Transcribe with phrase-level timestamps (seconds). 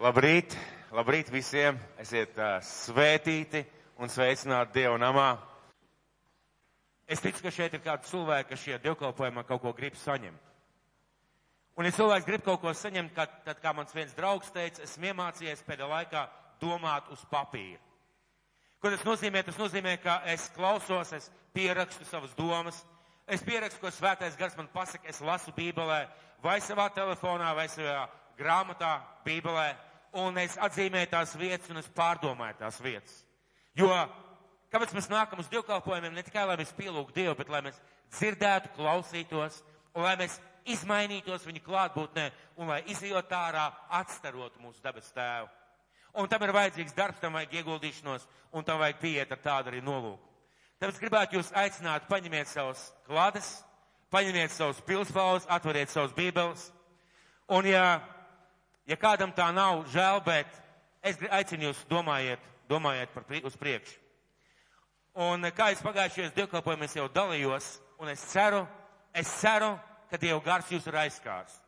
[0.00, 0.54] Labrīt,
[0.90, 1.76] labrīt visiem!
[2.00, 3.60] Esiet uh, svētīti
[4.00, 5.26] un sveicināti Dieva namā.
[7.06, 10.48] Es ticu, ka šeit ir kādi cilvēki, kas šajā dievkalpojumā kaut ko grib saņemt.
[11.76, 15.10] Un, ja cilvēks grib kaut ko saņemt, kad, tad, kā mans viens draugs teica, esmu
[15.10, 16.24] iemācījies pēdējā laikā
[16.62, 17.80] domāt uz papīra.
[18.80, 19.44] Ko tas nozīmē?
[19.44, 22.80] Tas nozīmē, ka es klausos, es pierakstu savas domas,
[23.28, 26.00] es pierakstu, ko svētais gars man pasaka, es lasu bībelē,
[26.42, 28.96] vai savā telefonā, vai savā grāmatā,
[29.26, 29.68] bībelē,
[30.22, 33.14] un es atzīmēju tās vietas un es pārdomāju tās vietas.
[33.78, 33.90] Jo,
[34.72, 37.78] kāpēc mēs nākam uz dievkalpojumiem, ne tikai lai mēs pielūgtu Dievu, bet lai mēs
[38.12, 39.62] dzirdētu, klausītos,
[39.94, 42.28] un lai mēs izmainītos viņa klātbūtnē,
[42.60, 45.48] un lai izjot ārā atstarotu mūsu dabas tēvu.
[46.20, 49.80] Un tam ir vajadzīgs darbs, tam vajag ieguldīšanos, un tam vajag pieiet ar tādu arī
[49.80, 50.28] nolūku.
[50.82, 53.48] Tāpēc gribētu jūs aicināt, paņemiet savus klādes,
[54.12, 56.66] paņemiet savus pilspaus, atveriet savus bībeles.
[57.54, 58.02] Un ja
[58.86, 60.48] Ja kādam tā nav žēl, bet
[61.02, 63.98] es aicinu jūs domājiet, domājiet par uz priekšu.
[65.12, 67.66] Un kā es pagājušajos dievkalpojumos jau dalījos,
[68.00, 68.64] un es ceru,
[69.12, 69.74] es ceru,
[70.08, 71.58] ka Dieva gars jūs ir aizskārs.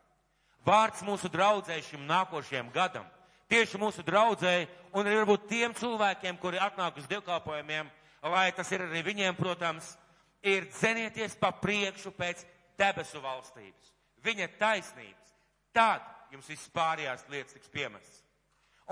[0.65, 3.05] Vārds mūsu draudzē šim nākošajam gadam,
[3.53, 4.55] tieši mūsu draudzē,
[4.97, 7.91] un arī varbūt tiem cilvēkiem, kuri atnāk uz dievkalpojumiem,
[8.33, 9.93] lai tas ir arī viņiem, protams,
[10.41, 12.47] ir dzenieties pa priekšu pēc
[12.81, 13.93] debesu valstības,
[14.25, 15.37] viņa taisnības.
[15.77, 18.23] Tad jums viss pārējās lietas tiks piemestas.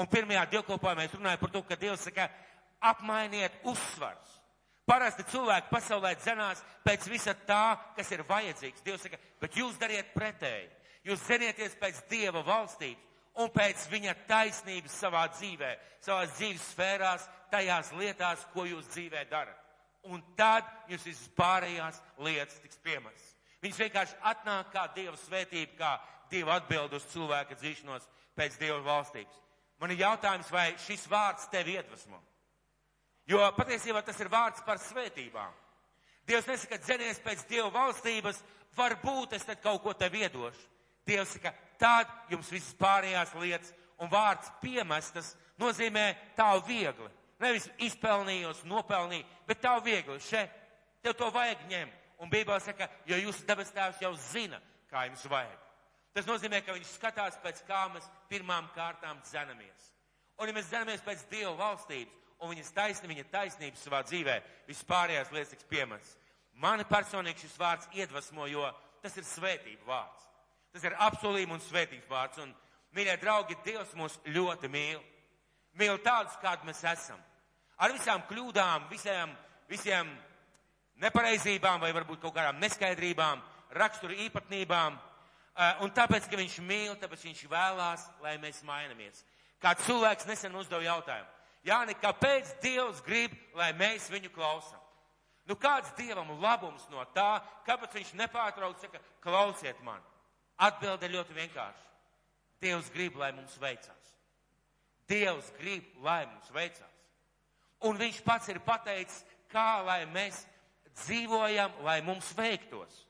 [0.00, 2.28] Un pirmajā dievkalpojumā mēs runājam par to, ka Dievs saka,
[2.80, 4.38] apmainiet uzsvars.
[4.88, 8.82] Parasti cilvēki pasaulē dzenās pēc visa tā, kas ir vajadzīgs.
[8.84, 10.70] Dievs saka, bet jūs dariet pretēji.
[11.06, 13.10] Jūs zenieties pēc Dieva valstības
[13.42, 15.70] un pēc viņa taisnības savā dzīvē,
[16.04, 19.58] savās dzīves sfērās, tajās lietās, ko jūs dzīvē darat.
[20.10, 23.28] Un tad jūs visas pārējās lietas tiks piemestas.
[23.62, 25.92] Viņš vienkārši atnāk kā Dieva svētība, kā
[26.32, 29.38] Dieva atbild uz cilvēka dzīšanos pēc Dieva valstības.
[29.82, 32.20] Man ir jautājums, vai šis vārds tevi iedvesmo?
[33.28, 35.52] Jo patiesībā tas ir vārds par svētībām.
[36.26, 38.40] Dievs nesaka, dzenies pēc Dieva valstības,
[38.76, 40.68] varbūt es tad kaut ko tev iedošu.
[41.06, 47.10] Dievs saka, tad jums visas pārējās lietas un vārds piemestas nozīmē tā viegli.
[47.42, 50.20] Nevis izpelnījos, nopelnīju, bet tā viegli.
[50.22, 50.44] Še,
[51.02, 51.98] tev to vajag ņemt.
[52.22, 55.61] Un Bībelē saka, jo jūsu debes tēvs jau zina, kā jums vajag.
[56.12, 59.92] Tas nozīmē, ka viņš skatās pēc kā mēs pirmām kārtām dzenamies.
[60.40, 64.34] Un ja mēs dzenamies pēc Dieva valstības un viņas taisni, viņa taisnības savā dzīvē,
[64.66, 66.16] vispārējās lietas tiks piemērs.
[66.60, 68.66] Mani personīgi šis vārds iedvesmo, jo
[69.02, 70.26] tas ir svētība vārds.
[70.72, 72.42] Tas ir apsolījuma un svētības vārds.
[72.42, 72.52] Un,
[72.96, 75.00] mīļie draugi, Dievs mūs ļoti mīl.
[75.80, 77.20] Mīl tādus, kādi mēs esam.
[77.80, 79.32] Ar visām kļūdām, visiem,
[79.70, 80.10] visiem
[81.00, 83.40] nepareizībām vai varbūt kaut kādām neskaidrībām,
[83.78, 84.98] rakstura īpatnībām
[85.52, 89.24] Eh, un tāpēc, ka viņš mīl, tāpēc viņš vēlās, lai mēs mainamies.
[89.60, 91.28] Kāds cilvēks nesen uzdeva jautājumu.
[91.62, 94.80] Jāni, kāpēc Dievs grib, lai mēs viņu klausām?
[95.46, 100.00] Nu, kāds Dievam labums no tā, kāpēc viņš nepārtrauc saka, klausiet man?
[100.56, 101.86] Atbilde ļoti vienkārši.
[102.62, 104.16] Dievs grib, lai mums veicās.
[105.10, 106.98] Dievs grib, lai mums veicās.
[107.82, 110.44] Un viņš pats ir pateicis, kā lai mēs
[111.02, 113.02] dzīvojam, lai mums veiktos.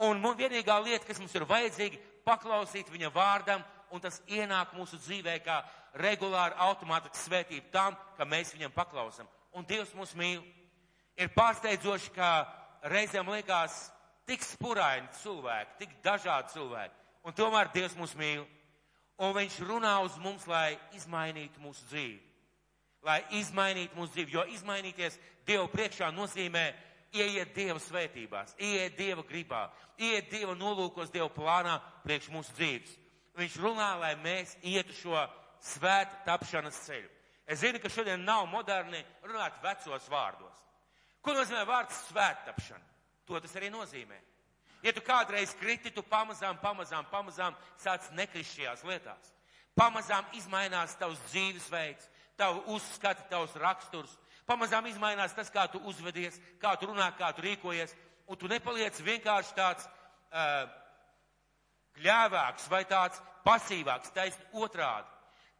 [0.00, 5.34] Un vienīgā lieta, kas mums ir vajadzīga, paklausīt viņa vārdam, un tas ienāk mūsu dzīvē
[5.44, 5.60] kā
[6.00, 9.28] regulāra automātiska svētība tam, ka mēs viņam paklausam.
[9.52, 10.40] Un Dievs mūs mīl.
[11.20, 12.30] Ir pārsteidzoši, ka
[12.88, 13.90] reizēm liekas
[14.30, 16.96] tik spuraini cilvēki, tik dažādi cilvēki,
[17.26, 18.46] un tomēr Dievs mūs mīl.
[19.20, 22.20] Un viņš runā uz mums, lai izmainītu mūsu dzīvi.
[23.04, 26.70] Lai izmainītu mūsu dzīvi, jo izmainīties Dievu priekšā nozīmē
[27.12, 29.66] ieiet Dieva svētībās, ieiet Dieva gribā,
[29.98, 32.96] ieiet Dieva nolūkos, Dieva plānā priekš mūsu dzīves.
[33.38, 35.24] Viņš runā, lai mēs ietu šo
[35.72, 37.08] svētu tapšanas ceļu.
[37.50, 40.58] Es zinu, ka šodien nav moderni runāt vecos vārdos.
[41.20, 42.86] Ko nozīmē vārds svēttapšana?
[43.26, 44.18] To tas arī nozīmē.
[44.82, 49.34] Ja tu kādreiz kriti, tu pamazām, pamazām, pamazām sāc nekrist šajās lietās.
[49.76, 52.08] Pamazām izmainās tavs dzīvesveids,
[52.40, 54.16] tavu uzskati, tavs raksturs,
[54.50, 57.94] pamazām izmainās tas, kā tu uzvedies, kā tu runā, kā tu rīkojies,
[58.30, 60.66] un tu nepaliec vienkārši tāds uh,
[61.98, 65.08] kļāvāks vai tāds pasīvāks, taisn otrādi.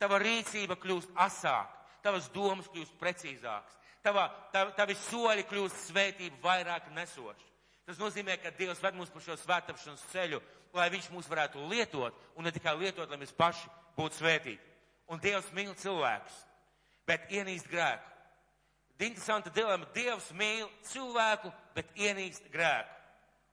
[0.00, 6.88] Tava rīcība kļūst asāk, tavas domas kļūst precīzākas, tava, tav, tavi soļi kļūst svētību vairāk
[6.96, 7.48] nesoši.
[7.86, 10.38] Tas nozīmē, ka Dievs ved mūs pa šo svētāpšanas ceļu,
[10.78, 13.66] lai Viņš mūs varētu lietot, un ne tikai lietot, lai mēs paši
[13.96, 14.62] būtu svētīti.
[15.10, 16.36] Un Dievs mīl cilvēkus,
[17.08, 18.06] bet ienīst grēku.
[19.00, 19.88] Interesanta dilema.
[19.94, 22.96] Dievs mīl cilvēku, bet ienīst grēku.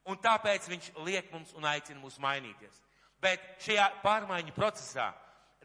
[0.08, 2.82] Un tāpēc viņš liek mums un aicina mūs mainīties.
[3.20, 5.10] Bet šajā pārmaiņu procesā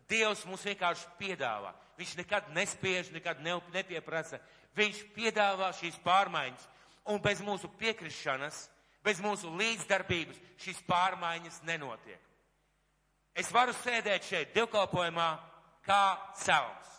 [0.09, 1.71] Dievs mums vienkārši piedāvā.
[1.97, 4.39] Viņš nekad nespiež, nekad ne, nepieprasa.
[4.75, 6.67] Viņš piedāvā šīs pārmaiņas.
[7.11, 8.65] Un bez mūsu piekrišanas,
[9.03, 12.19] bez mūsu līdzdarbības šīs pārmaiņas nenotiek.
[13.35, 15.29] Es varu sēdēt šeit divkalpojumā
[15.85, 16.03] kā
[16.39, 16.91] celms.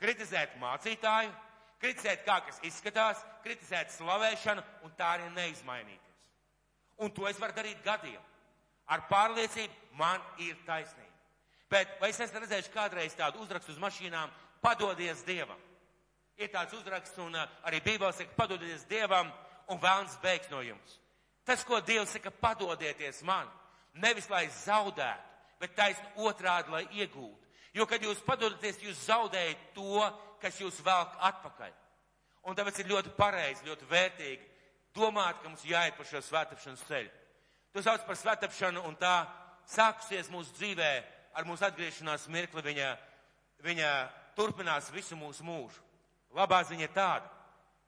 [0.00, 1.30] Kritizēt mācītāju,
[1.80, 6.18] kritizēt kā kas izskatās, kritizēt slavēšanu un tā arī neizmainīties.
[7.00, 8.20] Un to es varu darīt gadiem.
[8.90, 11.08] Ar pārliecību man ir taisnība.
[11.70, 14.30] Bet vai es esmu redzējis kādreiz tādu uzrakstu uz mašīnām,
[14.60, 15.58] padodies Dievam?
[16.40, 19.30] Ir tāds uzraksts, un uh, arī Bībelē saka, padodieties Dievam,
[19.70, 20.96] un vēlns beigs no jums.
[21.46, 23.46] Tas, ko Dievs saka, padodieties man,
[24.02, 25.28] nevis lai zaudētu,
[25.60, 27.36] bet taisni otrādi, lai iegūtu.
[27.76, 30.08] Jo, kad jūs padodaties, jūs zaudējat to,
[30.42, 31.72] kas jūs velk atpakaļ.
[32.48, 34.46] Un tāpēc ir ļoti pareizi, ļoti vērtīgi
[34.96, 37.10] domāt, ka mums jāiet pa šo svētāpšanas ceļu.
[37.74, 39.14] To sauc par svētāpšanu, un tā
[39.70, 40.90] sākusies mūsu dzīvē
[41.38, 42.64] ar mūsu atgriešanās mirkli.
[42.66, 42.88] Viņa,
[43.62, 43.90] viņa
[44.38, 45.84] turpinās visu mūsu mūžu.
[46.34, 47.30] Labā ziņa ir tāda,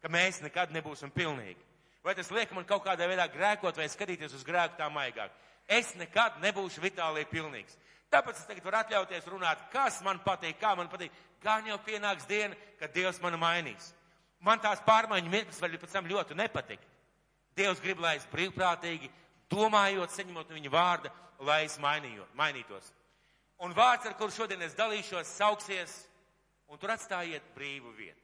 [0.02, 1.60] ka mēs nekad nebūsim pilnīgi.
[2.02, 5.30] Vai tas liek man kaut kādā veidā grēkot vai skatīties uz grēku tā maigāk?
[5.70, 7.76] Es nekad nebūšu vitālī pilnīgs.
[8.12, 11.14] Tāpēc es tagad varu atļauties runāt, kas man patīk, kā man patīk.
[11.42, 13.92] Gan jau pienāks diena, kad Dievs mani mainīs.
[14.42, 16.80] Man tās pārmaiņu mirklis vēl pēc tam ļoti nepatīk.
[17.56, 19.10] Dievs grib, lai es brīvprātīgi,
[19.52, 21.12] domājot, saņemot viņa vārda,
[21.44, 22.88] lai es mainījot, mainītos.
[23.62, 25.92] Un vārds, ar kuru šodien es dalīšos, sauksies,
[26.72, 28.18] un tur atstājiet brīvu vietu.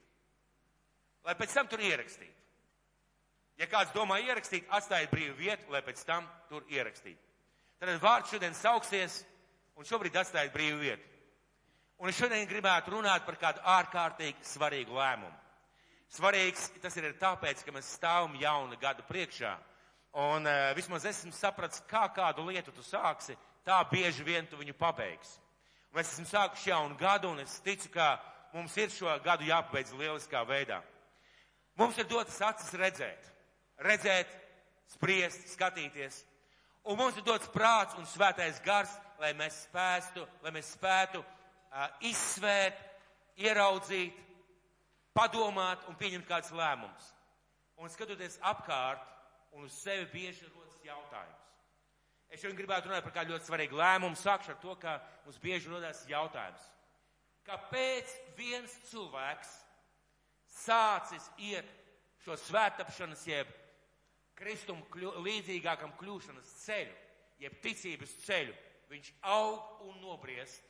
[1.26, 2.34] Lai pēc tam tur ierakstītu.
[3.58, 7.20] Ja kāds domā ierakstīt, atstājiet brīvu vietu, lai pēc tam tur ierakstītu.
[7.78, 9.20] Tad vārds šodien sauksies,
[9.78, 11.17] un šobrīd atstājiet brīvu vietu.
[11.98, 15.34] Un es šodien gribētu runāt par kādu ārkārtīgi svarīgu lēmumu.
[16.14, 19.56] Svarīgs tas ir tāpēc, ka mēs stāvam jaunu gadu priekšā.
[20.22, 23.34] Un uh, vismaz esmu sapratis, kā kādu lietu tu sāksi,
[23.66, 25.40] tā bieži vien tu viņu pabeigsi.
[25.96, 28.14] Mēs esam sākuši jaunu gadu, un es ticu, ka
[28.54, 30.78] mums ir šo gadu jāpabeidz lieliskā veidā.
[31.78, 33.26] Mums ir dotas acis redzēt,
[33.82, 34.30] redzēt,
[34.94, 36.22] spriest, skatīties.
[36.86, 41.24] Un mums ir dots prāts un svētais gars, lai mēs spētu, lai mēs spētu
[42.08, 42.78] izsvērt,
[43.38, 44.16] ieraudzīt,
[45.16, 47.12] padomāt un pieņemt kāds lēmums.
[47.78, 49.04] Un skatoties apkārt
[49.54, 51.44] un uz sevi bieži rodas jautājums.
[52.28, 54.18] Es šodien gribētu runāt par kādu ļoti svarīgu lēmumu.
[54.18, 56.64] Sākšu ar to, ka mums bieži rodas jautājums.
[57.48, 59.54] Kāpēc viens cilvēks
[60.58, 61.68] sācis iet
[62.24, 63.52] šo svētapšanas, jeb
[64.38, 66.96] kristumu kļu, līdzīgākam kļūšanas ceļu,
[67.40, 68.54] jeb ticības ceļu,
[68.92, 70.67] viņš aug un nobriest.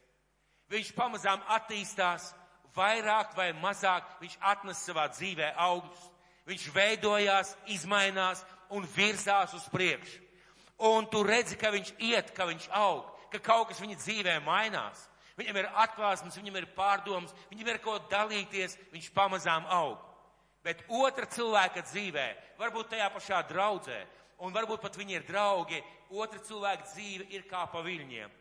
[0.69, 2.32] Viņš pamazām attīstās,
[2.76, 6.06] vairāk vai mazāk viņš atnes savā dzīvē augļus.
[6.49, 10.25] Viņš veidojās, izmainās un virzās uz priekšu.
[10.88, 15.09] Un tu redzi, ka viņš iet, ka viņš aug, ka kaut kas viņa dzīvē mainās.
[15.38, 19.99] Viņam ir atklāsmes, viņam ir pārdomas, viņam ir ko dalīties, viņš pamazām aug.
[20.67, 22.26] Bet otra cilvēka dzīvē,
[22.59, 23.99] varbūt tajā pašā draudzē,
[24.43, 28.35] un varbūt pat viņi ir draugi, otra cilvēka dzīve ir kā pa viļņiem.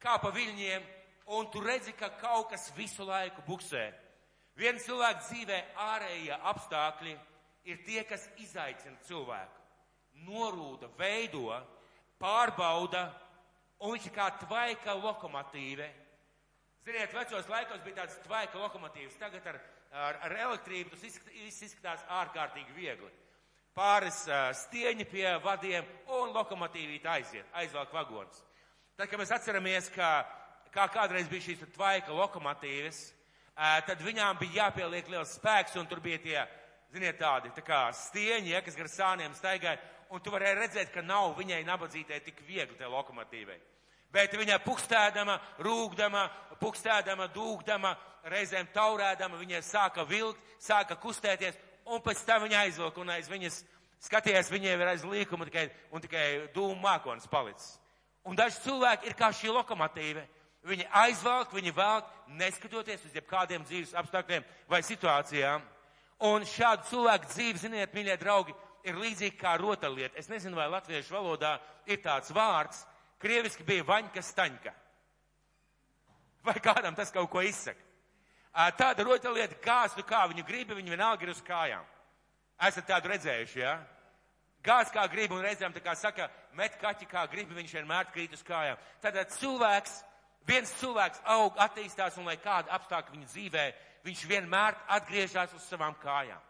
[0.00, 0.84] Kā pa viļņiem,
[1.36, 3.84] un tu redzi, ka kaut kas visu laiku buksē.
[4.58, 7.14] Viena cilvēka dzīvē ārējie apstākļi
[7.70, 9.58] ir tie, kas izaicina cilvēku.
[10.26, 11.54] Norūda, veido,
[12.20, 13.06] pārbauda,
[13.80, 15.86] un viņš ir kā tvaika lokomotīve.
[16.84, 19.60] Ziniet, vecos laikos bija tāds tvaika lokomotīvs, tagad ar,
[19.92, 23.10] ar, ar elektrību tas viss izskatās ārkārtīgi viegli.
[23.76, 25.86] Pāris uh, stieņi pie vadiem
[26.18, 28.42] un lokomotīvīt aiziet, aizvelk vagonus.
[28.98, 30.08] Tad, kad mēs atceramies, ka
[30.74, 33.00] kā kādreiz bija šīs tvaika lokomotīvas,
[33.86, 36.38] tad viņām bija jāpieliek liels spēks, un tur bija tie,
[36.92, 41.02] ziniet, tādi tā kā stieņi, ja, kas gar sāniem staigāja, un tu varēji redzēt, ka
[41.06, 43.58] nav viņai nabadzītē tik viegli tai lokomotīvai.
[44.10, 46.24] Bet viņa pukstēdama, rūgdama,
[46.58, 47.92] pukstēdama, dūgdama,
[48.32, 53.60] reizēm taurēdama, viņai sāka vilkt, sāka kustēties, un pēc tam viņa aizvilka, un aiz viņas
[54.02, 57.76] skaties, viņai ir aiz līkuma tikai, un tikai dūmu mākonis palicis.
[58.26, 60.26] Un daži cilvēki ir kā šī lokomotīva.
[60.68, 65.62] Viņi aizvelk, viņi velk, neskatoties uz jebkādiem dzīves apstākļiem vai situācijām.
[66.28, 70.18] Un šādu cilvēku dzīvi, ziniet, mīļie draugi, ir līdzīgi kā rotaļlieta.
[70.20, 71.54] Es nezinu, vai latviešu valodā
[71.88, 72.82] ir tāds vārds,
[73.20, 74.74] krieviski bija vaņka staņka.
[76.44, 77.80] Vai kādam tas kaut ko izsaka?
[78.76, 81.88] Tāda rotaļlieta, kāds tu kā viņu gribi, viņi vienalga ir uz kājām.
[82.68, 83.72] Esat tādu redzējuši, jā?
[83.78, 84.00] Ja?
[84.60, 88.34] Gāz kā grib un reizēm tā kā saka, met kaķi kā grib, viņš vienmēr krīt
[88.36, 88.76] uz kājām.
[89.00, 89.94] Tātad cilvēks
[90.50, 93.66] viens cilvēks aug, attīstās un lai kāda apstākļa viņa dzīvē,
[94.06, 96.40] viņš vienmēr atgriežas uz savām kājām.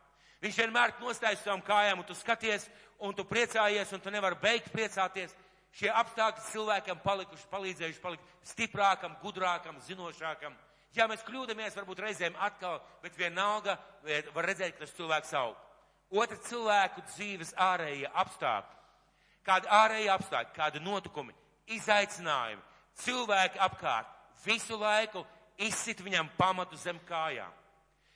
[0.40, 2.66] Viņš vienmēr nostājas uz savām kājām un tu skaties
[3.04, 5.34] un tu priecājies un tu nevari beigt priecāties,
[5.76, 10.56] šie apstākļi cilvēkam palikuši, palīdzējuši palikt stiprākam, gudrākam, zinošākam.
[10.96, 13.76] Jā, mēs kļūdamies varbūt reizēm atkal, bet vienalga
[14.34, 15.58] var redzēt, ka tas cilvēks aug.
[16.10, 18.78] Otra cilvēku dzīves ārējie apstākļi.
[19.46, 21.36] Kādi ārējie apstākļi, kādi notikumi,
[21.76, 22.64] izaicinājumi,
[23.04, 24.08] cilvēki apkārt
[24.44, 25.24] visu laiku
[25.60, 27.52] izsit viņam pamatu zem kājām.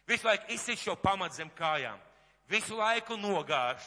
[0.09, 1.99] Visu laiku izsit šo pamatu zem kājām.
[2.49, 3.81] Visu laiku nogāž,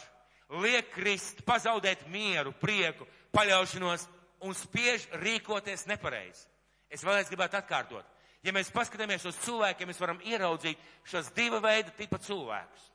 [0.50, 4.08] liek krist, pazaudēt mieru, prieku, paļaušanos
[4.46, 6.48] un spiež rīkoties nepareizi.
[6.90, 8.06] Es vēlreiz gribētu atkārtot.
[8.46, 10.80] Ja mēs paskatāmies uz cilvēkiem, mēs varam ieraudzīt
[11.10, 12.86] šos divu veidu tipa cilvēkus.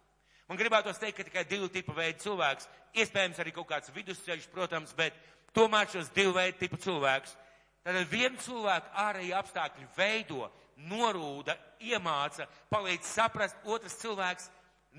[0.49, 2.69] Man gribētos teikt, ka tikai divu tipu veidu cilvēks,
[2.99, 5.17] iespējams arī kaut kāds vidusceļš, protams, bet
[5.57, 7.35] tomēr šos divu veidu tipu cilvēkus.
[7.83, 10.47] Tad vienu cilvēku ārēji apstākļi veido,
[10.89, 14.49] norūda, iemāca, palīdz saprast, otrs cilvēks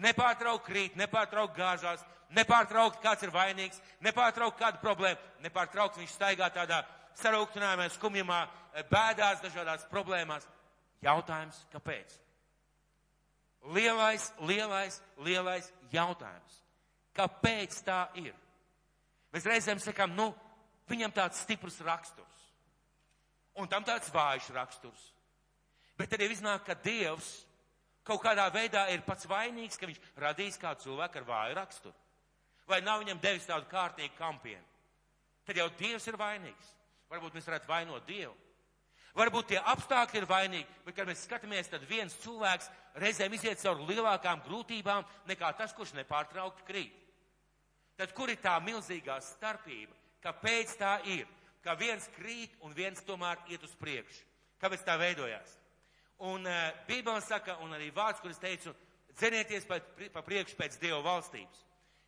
[0.04, 2.04] nepārtraukt krīt, nepārtraukt gāžās,
[2.36, 6.82] nepārtraukt kāds ir vainīgs, nepārtraukt kādu problēmu, nepārtraukt viņš staigā tādā
[7.22, 8.42] sarūktinājumā, skumjumā,
[8.92, 10.48] bēdās, dažādās problēmās.
[11.04, 12.20] Jautājums, kāpēc?
[13.75, 16.60] Lielais, lielais, lielais jautājums.
[17.16, 18.34] Kāpēc tā ir?
[19.34, 20.32] Mēs reizēm sakām, nu,
[20.90, 22.33] viņam tāds stiprs raksturs.
[23.60, 25.10] Un tam tāds vājš raksturs.
[25.98, 27.43] Bet tad jau iznāk, ka Dievs
[28.03, 31.95] kaut kādā veidā ir pats vainīgs, ka viņš radīs kādu cilvēku ar vāju raksturu.
[32.67, 34.63] Vai nav viņam devis tādu kārtīgu kampienu?
[35.45, 36.72] Tad jau Dievs ir vainīgs.
[37.12, 38.33] Varbūt mēs varētu vainot Dievu.
[39.13, 43.86] Varbūt tie apstākļi ir vainīgi, bet, kad mēs skatāmies, tad viens cilvēks reizēm iziet cauri
[43.91, 46.95] lielākām grūtībām nekā tas, kurš nepārtraukti krīt.
[48.00, 49.93] Tad kur ir tā milzīgā starpība?
[50.24, 51.27] Kāpēc tā ir?
[51.63, 54.25] Ka viens krīt un viens tomēr iet uz priekšu.
[54.60, 55.58] Kāpēc tā veidojās?
[56.24, 58.74] Un uh, Bībele saka, un arī vārds, kur es teicu,
[59.17, 59.79] dzenieties pa,
[60.13, 61.63] pa priekšu pēc Dieva valstības.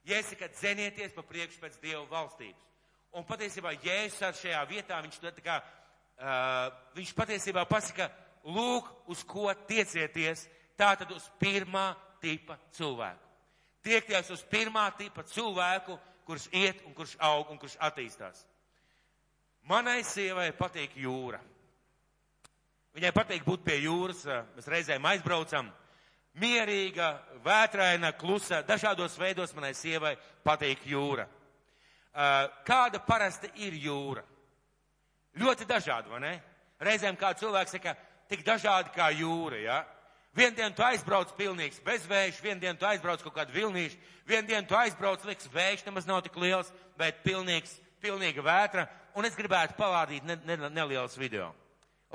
[0.06, 2.68] Jēzus saka, dzenieties pa priekšu pēc Dieva valstības.
[3.16, 8.10] Un patiesībā Jēzus šajā vietā, viņš tā kā uh, viņš patiesībā pasaka,
[8.46, 10.46] lūk, uz ko tiecieties,
[10.78, 13.24] tātad uz pirmā tipa cilvēku.
[13.86, 18.46] Tiekties uz pirmā tipa cilvēku, kurš iet un kurš aug un kurš attīstās.
[19.66, 21.40] Manai sievai patīk jūra.
[22.96, 24.22] Viņai patīk būt pie jūras,
[24.56, 25.72] mēs reizēm aizbraucam.
[26.40, 30.14] Mierīga, vētraina, klusa, dažādos veidos manai sievai
[30.46, 31.26] patīk jūra.
[32.68, 34.24] Kāda parasti ir jūra?
[35.40, 36.34] Ļoti dažādi, vai ne?
[36.80, 37.96] Reizēm kā cilvēks saka,
[38.32, 39.80] tik dažādi kā jūra, ja?
[40.36, 44.68] Vienu dienu tu aizbrauc pilnīgs bezvējš, vienu dienu tu aizbrauc kaut kādu vilnīšu, vienu dienu
[44.68, 48.86] tu aizbrauc, liks vējš nemaz nav tik liels, bet pilnīgs, pilnīga vētra,
[49.18, 51.50] un es gribētu pavādīt ne, ne, neliels video.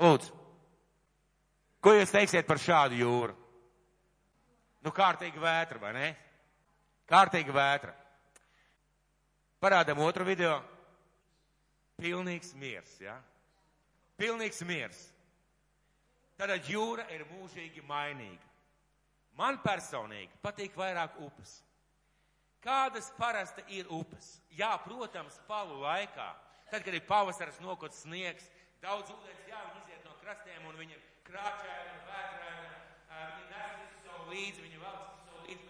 [0.01, 0.39] Lūdzu.
[1.81, 3.35] Ko jūs teiksiet par šādu jūru?
[4.85, 6.11] Nu, kārtīga vētra, vai ne?
[7.09, 7.95] Kārtīga vētra.
[9.61, 10.55] Parādam otru video.
[12.01, 13.13] Pilnīgs miers, jā.
[13.13, 13.17] Ja?
[14.21, 15.01] Pilnīgs miers.
[16.37, 18.47] Tātad jūra ir mūžīgi mainīga.
[19.37, 21.59] Man personīgi patīk vairāk upes.
[22.61, 24.41] Kādas parasti ir upes?
[24.53, 26.29] Jā, protams, palu laikā.
[26.69, 28.45] Tad, kad ir pavasaris nokots sniegs,
[28.83, 32.69] daudz ūdens, jā, viņi iziet no krastiem un viņi ir krāčaini un vētraini.
[33.11, 35.63] Viņi nes visu savu līdzi, viņi velk visu savu līdzi,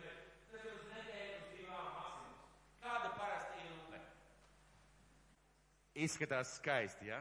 [0.52, 2.42] tas ir uz nedēļu, uz divām asinis.
[2.84, 3.60] Kāda parasti
[6.02, 7.20] izskatās skaisti, ja?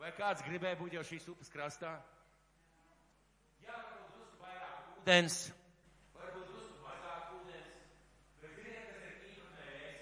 [0.00, 1.90] Vai kāds gribēja būt jau šīs upes krastā?
[3.60, 5.34] Jā, varbūt drusku vairāk ūdens,
[6.14, 7.74] varbūt drusku mazāk ūdens,
[8.40, 10.00] bet ziniet, kas ir īpatnējais?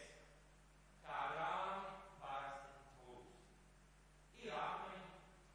[1.02, 1.81] Tā rāmi
[2.21, 2.69] parasti
[3.00, 3.33] plūst.
[4.45, 5.11] Ir akmeņi,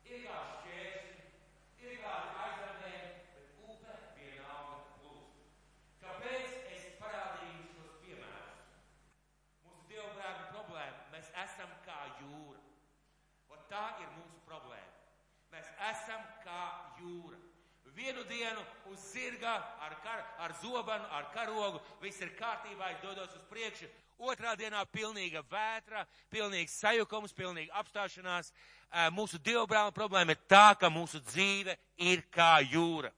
[0.09, 1.23] ir kā šķēršļi,
[1.85, 3.07] ir kādi aizardēji,
[3.37, 5.39] bet upe vienalga plūst.
[6.03, 8.59] Kāpēc es parādīju šos piemērus?
[9.63, 12.59] Mūsu dievbērnu problēma, mēs esam kā jūra.
[13.53, 14.91] Un tā ir mūsu problēma.
[15.53, 16.61] Mēs esam kā
[17.03, 17.39] jūra.
[17.93, 19.53] Vienu dienu uz zirga,
[19.85, 23.89] ar, kar, ar zobenu, ar karogu, viss ir kārtībā, es dodos uz priekšu.
[24.17, 28.49] Otrā dienā pilnīga vētra, pilnīgs sajukums, pilnīga apstāšanās.
[29.13, 33.11] Mūsu dievbrāla problēma ir tā, ka mūsu dzīve ir kā jūra.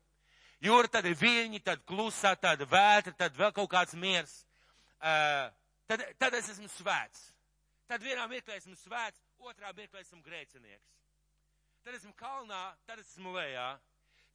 [0.64, 4.42] Jūra tad ir viļņi, tad klusā, tad vētra, tad vēl kaut kāds miers.
[5.00, 7.30] Tad, tad es esmu svēts.
[7.88, 10.96] Tad vienā mirklī esmu svēts, otrā mirklī esmu grēcinieks.
[11.86, 13.66] Tad esmu kalnā, tad esmu lejā.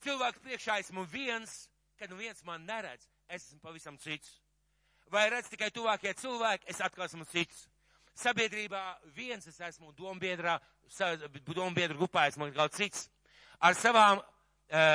[0.04, 1.64] Cilvēku priekšā esmu viens,
[1.99, 4.37] kad nu viens man neredz, es esmu pavisam cits.
[5.11, 7.64] Vai redz tikai tuvākie cilvēki, es atkal esmu cits.
[8.23, 8.85] Sabiedrībā
[9.16, 10.61] viens es esmu dombiedrā,
[11.50, 13.09] dombiedru grupā esmu kaut cits.
[13.59, 14.23] Ar savām,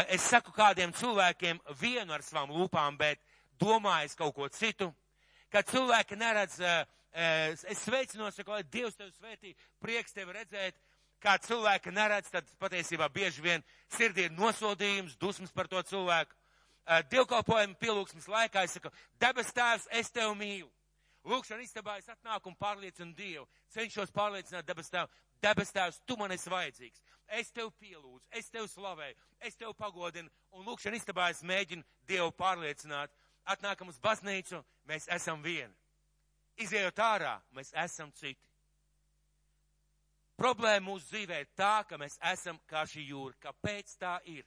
[0.08, 3.20] es saku kādiem cilvēkiem vienu ar savām lūpām, bet
[3.60, 4.94] domāju kaut ko citu.
[5.52, 6.86] Kad cilvēki neredz uh,
[7.16, 10.76] Es sveicinos, ka, lai Dievs tevi svētī, prieks tevi redzēt,
[11.26, 13.64] kā cilvēka neredz, tad patiesībā bieži vien
[13.98, 16.36] sirdī ir nosodījums, dusmas par to cilvēku.
[17.10, 18.92] Dievkalpojumu pielūgsmes laikā es saku,
[19.22, 20.70] debes tēvs, es tevi mīlu.
[21.26, 25.10] Lūkšana istabā es atnāku un pārliecinu Dievu, cenšos pārliecināt debes tēvu.
[25.42, 27.02] Debes tēvs, tu man esi vajadzīgs.
[27.40, 29.18] Es tev pielūdzu, es tev slavēju,
[29.50, 33.10] es tev pagodinu, un lūkšana istabā es mēģinu Dievu pārliecināt.
[33.50, 35.74] Atnākam uz baznīcu, mēs esam vieni.
[36.62, 38.38] Izejot ārā, mēs esam citi.
[40.36, 43.38] Problēma mūsu dzīvē ir tā, ka mēs esam kā šī jūra.
[43.48, 44.44] Kāpēc tā ir?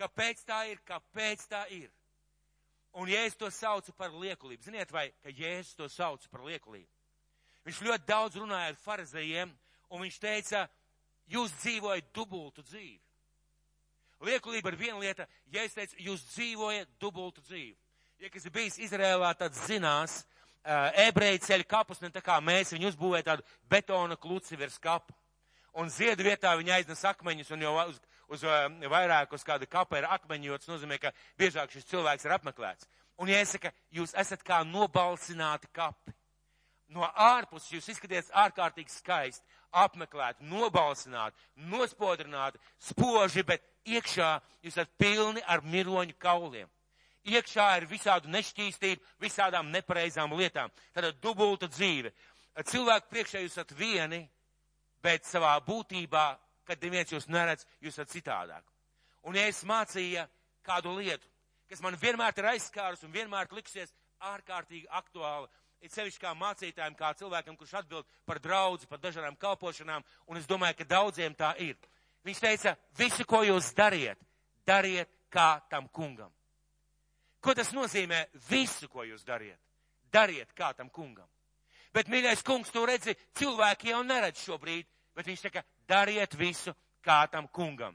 [0.00, 0.80] Kāpēc tā ir?
[0.88, 1.90] Kāpēc tā ir?
[2.94, 4.62] Un Jēzus to sauca par liekulību.
[4.64, 6.88] Ziniet, vai, ka Jēzus to sauca par liekulību?
[7.66, 9.52] Viņš ļoti daudz runāja ar farizējiem,
[9.90, 10.66] un viņš teica,
[11.32, 13.00] jūs dzīvojat dubultu dzīvi.
[14.24, 17.74] Liekulība ir viena lieta, ja es teicu, jūs dzīvojat dubultu dzīvi.
[18.22, 20.22] Ja kas ir bijis Izrēlā, tad zinās,
[20.64, 25.14] ebreji ceļ kapus, ne tā kā mēs, viņi uzbūvēja tādu betona kluci virs kapu.
[25.74, 27.96] Un ziedu vietā viņi aiznes akmeņus, un jau uz,
[28.30, 28.44] uz
[28.90, 32.88] vairāk uz kāda kapa ir akmeņi, jo tas nozīmē, ka biežāk šis cilvēks ir apmeklēts.
[33.18, 36.14] Un jāsaka, jūs esat kā nobalsināti kapi.
[36.94, 39.42] No ārpuses jūs izskaties ārkārtīgi skaisti,
[39.74, 41.36] apmeklēti, nobalsināti,
[41.72, 46.70] nospodrināti, spoži, bet iekšā jūs esat pilni ar miroņu kauliem
[47.24, 50.72] iekšā ir visādu nešķīstību, visādām nepareizām lietām.
[50.94, 52.12] Tāda dubulta dzīve.
[52.68, 54.22] Cilvēku priekšā jūs esat vieni,
[55.02, 56.26] bet savā būtībā,
[56.64, 58.64] kad neviens jūs neredz, jūs esat citādāk.
[59.24, 60.24] Un ja es mācīju
[60.64, 61.26] kādu lietu,
[61.68, 63.92] kas man vienmēr ir aizskārus un vienmēr liksies
[64.24, 65.48] ārkārtīgi aktuāli,
[65.84, 70.48] ir sevišķi kā mācītājiem, kā cilvēkam, kurš atbild par draudzi, par dažādām kalpošanām, un es
[70.48, 71.76] domāju, ka daudziem tā ir.
[72.24, 74.20] Viņš teica, visu, ko jūs dariet,
[74.64, 76.32] dariet kā tam kungam.
[77.44, 78.24] Ko tas nozīmē?
[78.48, 79.60] Visu, ko jūs dariet,
[80.12, 81.28] dariet kā tam kungam.
[81.94, 86.72] Bet, mīļais kungs, tu redzi, cilvēki jau neredz šobrīd, bet viņš saka, dariet visu
[87.04, 87.94] kā tam kungam.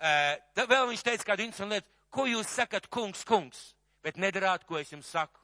[0.00, 3.60] Uh, vēl viņš teica kādu interesantu lietu, ko jūs sakat, kungs, kungs,
[4.02, 5.38] bet nedarāt, ko es jums saku.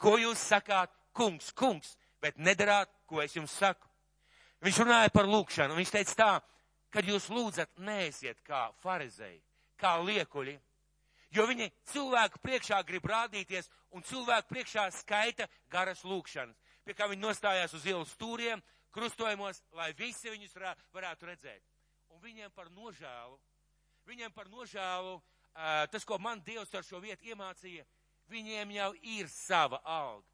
[0.00, 1.92] Ko jūs sakāt, kungs, kungs,
[2.24, 3.86] bet nedarāt, ko es jums saku.
[4.64, 6.32] Viņš runāja par lūkšanu, viņš teica tā,
[6.96, 9.40] kad jūs lūdzat, neesiet kā farizēji,
[9.78, 10.56] kā liekuļi,
[11.32, 17.24] jo viņi cilvēku priekšā grib rādīties un cilvēku priekšā skaita garas lūkšanas, pie kā viņi
[17.24, 20.56] nostājās uz ielas stūriem, krustojumos, lai visi viņus
[20.92, 21.62] varētu redzēt.
[22.12, 23.38] Un viņiem par nožēlu,
[24.08, 25.16] viņiem par nožēlu,
[25.92, 27.86] tas, ko man Dievs ar šo vietu iemācīja,
[28.28, 30.28] viņiem jau ir sava alga.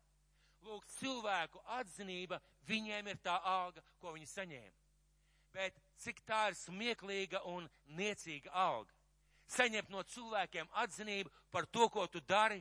[0.67, 4.75] Lūk, cilvēku atzinība, viņiem ir tā alga, ko viņi saņēma.
[5.55, 8.98] Bet cik tā ir smieklīga un niecīga alga
[9.53, 12.61] saņemt no cilvēkiem atzinību par to, ko tu dari,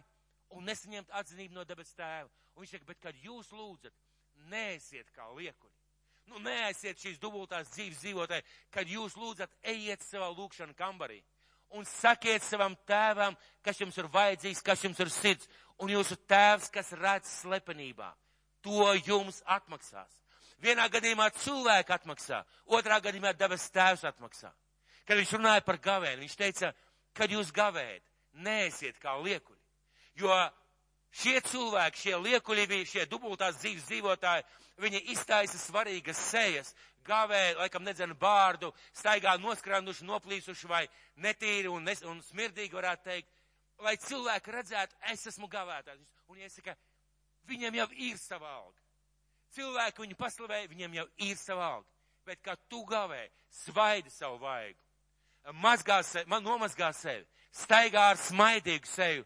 [0.55, 2.29] un nesaņemt atzinību no debes tēva.
[2.55, 3.93] Un viņš saka, bet kad jūs lūdzat,
[4.51, 5.73] neesiet kā liekuļi.
[6.27, 11.21] Nu, neesiet šīs dubultās dzīves dzīvotāji, kad jūs lūdzat, ejiet savā lūkšana kambarī
[11.75, 15.49] un sakiet savam tēvam, kas jums ir vajadzīgs, kas jums ir sirds,
[15.83, 18.13] un jūsu tēvs, kas redz slepenībā,
[18.63, 20.13] to jums atmaksās.
[20.63, 22.41] Vienā gadījumā cilvēki atmaksā,
[22.73, 24.53] otrā gadījumā debes tēvs atmaksā
[25.07, 26.73] kad viņš runāja par gavēnu, viņš teica,
[27.15, 28.03] kad jūs gavējat,
[28.43, 29.61] neesiet kā liekuļi.
[30.19, 30.33] Jo
[31.15, 34.45] šie cilvēki, šie liekuļi bija, šie dubultās dzīves dzīvotāji,
[34.83, 36.73] viņi iztaisa svarīgas sejas,
[37.07, 40.83] gavē, laikam nedzena bārdu, staigā noskranduši, noplīsuši vai
[41.23, 43.31] netīri un, nes, un smirdīgi varētu teikt,
[43.85, 46.03] lai cilvēki redzētu, es esmu gavētājs.
[46.27, 46.75] Un iesaka,
[47.47, 48.83] viņiem jau ir sava alga.
[49.55, 51.93] Cilvēki viņu paslavēja, viņiem jau ir sava alga.
[52.27, 53.21] Bet kā tu gavē,
[53.63, 54.86] svaidi savu vaigu
[55.53, 59.25] mazgā sevi, man nomazgā sevi, staigā ar smaidīgu seju,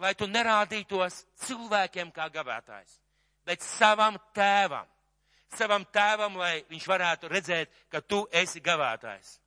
[0.00, 2.98] lai tu nerādītos cilvēkiem kā gavētājs,
[3.46, 4.86] bet savam tēvam,
[5.56, 9.38] savam tēvam, lai viņš varētu redzēt, ka tu esi gavētājs.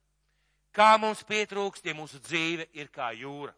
[0.74, 3.54] Kā mums pietrūkst, ja mūsu dzīve ir kā jūra?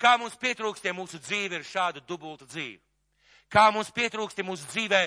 [0.00, 2.80] Kā mums pietrūkst, ja mūsu dzīve ir šāda dubulta dzīve?
[3.52, 5.02] Kā mums pietrūkst, ja mūsu dzīvē,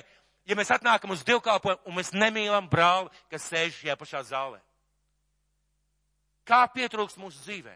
[0.47, 4.61] ja mēs atnākam uz divkalpojumu un mēs nemīlam brāli, kas sēž šajā pašā zālē?
[6.47, 7.75] Kā pietrūkst mūsu dzīvē?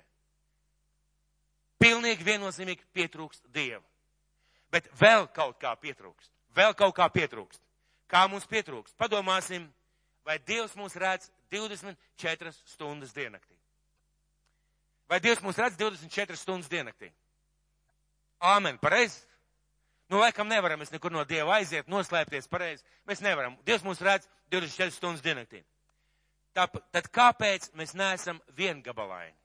[1.81, 3.84] Pilnīgi viennozīmīgi pietrūkst Dieva.
[4.71, 6.31] Bet vēl kaut kā pietrūkst.
[6.55, 7.60] Vēl kaut kā pietrūkst.
[8.12, 8.95] Kā mums pietrūkst?
[8.99, 9.65] Padomāsim,
[10.27, 13.55] vai Dievs mūs redz 24 stundas diennaktī.
[15.12, 17.12] Vai Dievs mūs redz 24 stundas diennaktī?
[18.39, 19.19] Āmen, pareizi?
[20.12, 22.84] Nu, laikam nevaram mēs nekur no Dieva aiziet, noslēpties pareizi.
[23.07, 23.55] Mēs nevaram.
[23.67, 25.63] Dievs mūs redz 24 stundas diennaktī.
[26.51, 29.37] Tā, tad kāpēc mēs neesam viengabalaini?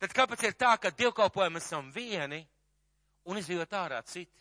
[0.00, 2.40] Tad kāpēc ir tā, ka dievkalpojumi esam vieni
[3.28, 4.32] un izjūt ārā citi?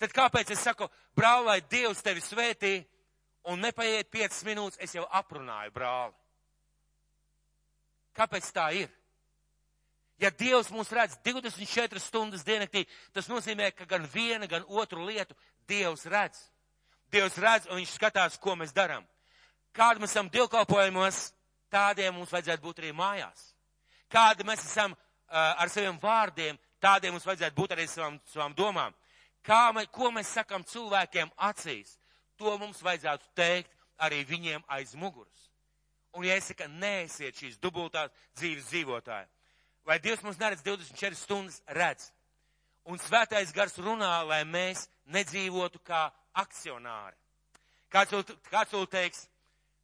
[0.00, 2.78] Tad kāpēc es saku, brāl, lai Dievs tevi svētī,
[3.50, 6.16] un nepaiet 5 minūtes, es jau aprunāju brāli?
[8.16, 8.88] Kāpēc tā ir?
[10.20, 15.36] Ja Dievs mūs redz 24 stundas diennaktī, tas nozīmē, ka gan viena, gan otru lietu
[15.68, 16.46] Dievs redz.
[17.12, 19.04] Dievs redz un viņš skatās, ko mēs darām.
[19.76, 21.30] Kādi mēs esam dievkalpojumos,
[21.70, 23.44] tādiem mums vajadzētu būt arī mājās.
[24.10, 28.96] Kādi mēs esam uh, ar saviem vārdiem, tādiem mums vajadzētu būt arī savām, savām domām.
[29.46, 31.94] Kā mēs, ko mēs sakam cilvēkiem acīs,
[32.36, 33.70] to mums vajadzētu teikt
[34.02, 35.46] arī viņiem aiz muguras.
[36.16, 39.28] Un ja es saku, neesiet šīs dubultās dzīves dzīvotāji,
[39.86, 42.10] vai Dievs mums neredz 24 stundas redz?
[42.90, 47.14] Un svētais gars runā, lai mēs nedzīvotu kā akcionāri.
[47.92, 49.26] Kāds vēl, kāds vēl teiks,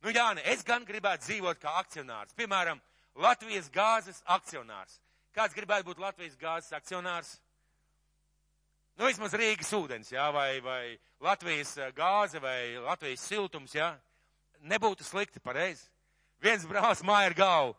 [0.06, 2.34] nu jā, ne, es gan gribētu dzīvot kā akcionārs.
[2.38, 2.78] Piemēram,
[3.18, 5.00] Latvijas gāzes akcionārs.
[5.34, 7.34] Kāds gribētu būt Latvijas gāzes akcionārs?
[8.96, 13.90] Nu, vismaz Rīgas ūdens, jā, vai, vai Latvijas eh, gāze, vai Latvijas siltums, jā.
[14.64, 15.84] Nebūtu slikti, pareizi.
[16.40, 17.76] Viens brālis māja ar galvu.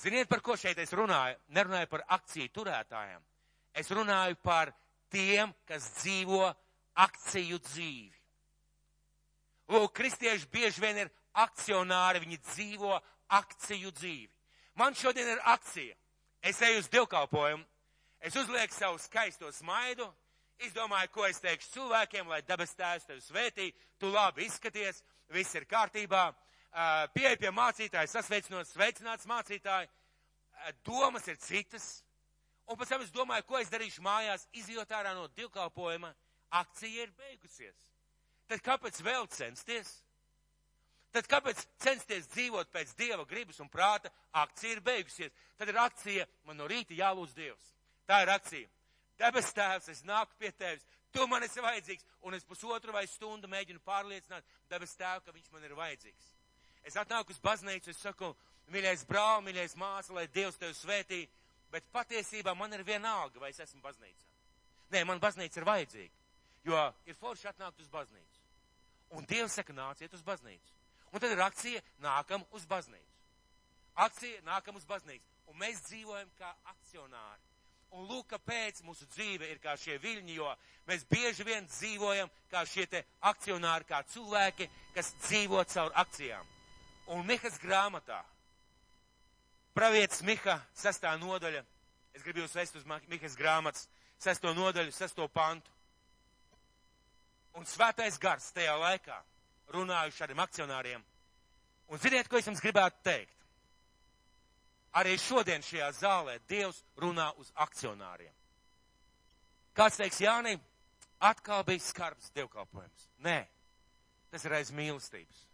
[0.00, 1.36] Ziniet, par ko šeit es runāju?
[1.52, 3.20] Nerunāju par akciju turētājiem.
[3.76, 4.72] Es runāju par
[5.12, 6.46] tiem, kas dzīvo
[7.04, 8.21] akciju dzīvi.
[9.70, 12.96] Lūk, kristieši bieži vien ir akcionāri, viņi dzīvo
[13.32, 14.32] akciju dzīvi.
[14.74, 15.94] Man šodien ir akcija.
[16.42, 17.64] Es eju uz dievkalpojumu,
[18.20, 20.08] es uzlieku savu skaisto smaidu,
[20.66, 25.68] izdomāju, ko es teikšu cilvēkiem, lai dabas tēvs tevi svētī, tu labi izskaties, viss ir
[25.70, 26.24] kārtībā,
[27.14, 29.90] pieeja pie mācītāja, sasveicinos, sveicināts mācītāji,
[30.86, 32.02] domas ir citas,
[32.66, 36.10] un pēc tam es domāju, ko es darīšu mājās, izjot ārā no divkalpojuma,
[36.62, 37.91] akcija ir beigusies.
[38.52, 39.88] Tad kāpēc vēl censties?
[41.12, 44.10] Tad kāpēc censties dzīvot pēc Dieva gribas un prāta?
[44.36, 45.32] Akcija ir beigusies.
[45.56, 47.70] Tad ir akcija, man no rīta jālūdz Dievs.
[48.08, 48.68] Tā ir akcija.
[49.22, 50.84] Debes tēvs, es nāku pie tevis.
[51.12, 52.04] Tu man esi vajadzīgs.
[52.28, 56.28] Un es pusotru vai stundu mēģinu pārliecināt debes tēvu, ka viņš man ir vajadzīgs.
[56.84, 58.34] Es atnāku uz baznīcu, es saku,
[58.72, 61.22] mīļais brāl, mīļais māsa, lai Dievs tevi svētī.
[61.72, 64.28] Bet patiesībā man ir vienalga, vai es esmu baznīcā.
[64.92, 66.18] Nē, man baznīca ir vajadzīga.
[66.68, 68.31] Jo ir forši atnākt uz baznīcu.
[69.12, 70.76] Un Dievs saka, nāciet uz baznīcu.
[71.12, 73.08] Un tad ir akcija nākam uz baznīcu.
[74.00, 75.24] Akcija nākam uz baznīcu.
[75.52, 77.42] Un mēs dzīvojam kā akcionāri.
[77.92, 80.48] Un lūk, kāpēc mūsu dzīve ir kā šie viļņi, jo
[80.88, 86.46] mēs bieži vien dzīvojam kā šie te akcionāri, kā cilvēki, kas dzīvo caur akcijām.
[87.12, 88.22] Un Mihas grāmatā,
[89.76, 91.60] pravietis Miha, sestā nodaļa,
[92.16, 93.84] es gribu jūs vest uz Mihas grāmatas,
[94.16, 95.68] sesto nodaļu, sesto pantu.
[97.58, 99.18] Un svētais gars tajā laikā
[99.72, 101.02] runāju šādiem akcionāriem.
[101.92, 103.38] Un ziniet, ko es jums gribētu teikt?
[104.96, 108.32] Arī šodien šajā zālē Dievs runā uz akcionāriem.
[109.76, 110.58] Kāds teiks, Jāni,
[111.20, 113.06] atkal bija skarbs dievkalpojums.
[113.24, 113.38] Nē,
[114.32, 115.46] tas ir aiz mīlestības.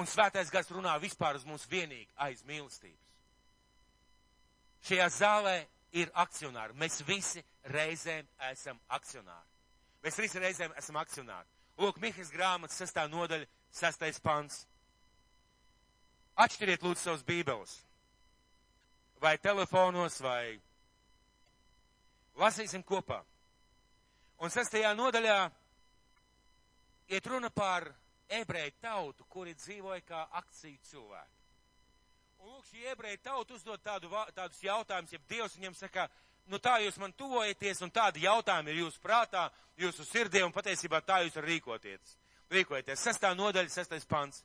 [0.00, 3.06] Un svētais gars runā vispār uz mums vienīgi aiz mīlestības.
[4.88, 5.56] Šajā zālē
[6.00, 6.74] ir akcionāri.
[6.78, 7.42] Mēs visi
[7.74, 9.49] reizēm esam akcionāri.
[10.04, 11.48] Mēs visi reizēm esam akcionāri.
[11.80, 14.64] Lūk, Mihas grāmatas sestā nodaļa, sestais pants.
[16.40, 17.76] Atšķiriet lūdzu savus bībeles.
[19.20, 20.60] Vai telefonos, vai
[22.40, 23.20] lasīsim kopā.
[24.40, 25.40] Un sestajā nodaļā
[27.12, 27.90] iet runa par
[28.30, 31.36] ebreju tautu, kuri dzīvoja kā akciju cilvēki.
[32.40, 36.06] Un lūk, šī ebreja tauta uzdod tādu, tādus jautājumus, ja Dievs viņam saka,
[36.46, 41.02] nu tā jūs man tuvojaties un tādi jautājumi ir jūsu prātā, jūsu sirdī un patiesībā
[41.04, 42.16] tā jūs rīkoties.
[42.50, 42.98] Rīkojieties.
[42.98, 44.42] Sestā nodaļa, sestais pants.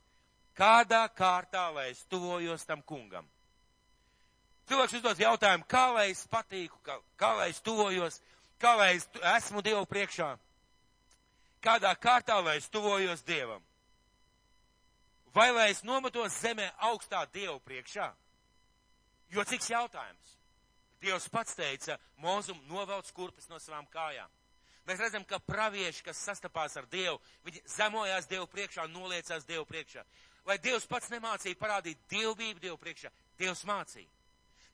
[0.55, 3.25] Kādā kārtā, lai es tuvojos tam kungam?
[4.69, 8.21] Cilvēks uzdod jautājumu, kā lai es patīku, kā, kā lai es tuvojos,
[8.62, 10.31] kā lai es esmu Dievu priekšā?
[11.65, 13.62] Kādā kārtā, lai es tuvojos Dievam?
[15.36, 18.08] Vai lai es nometos zemē augstā Dievu priekšā?
[19.34, 20.34] Jo cik jautājums?
[21.05, 24.31] Dievs pats teica, mūzum novelc kurpes no savām kājām.
[24.85, 30.03] Mēs redzam, ka pravieši, kas sastapās ar Dievu, viņi zemojās Dievu priekšā, noliecās Dievu priekšā.
[30.45, 33.09] Vai Dievs pats nemācīja parādīt dievbību Dievu priekšā?
[33.39, 34.11] Dievs mācīja.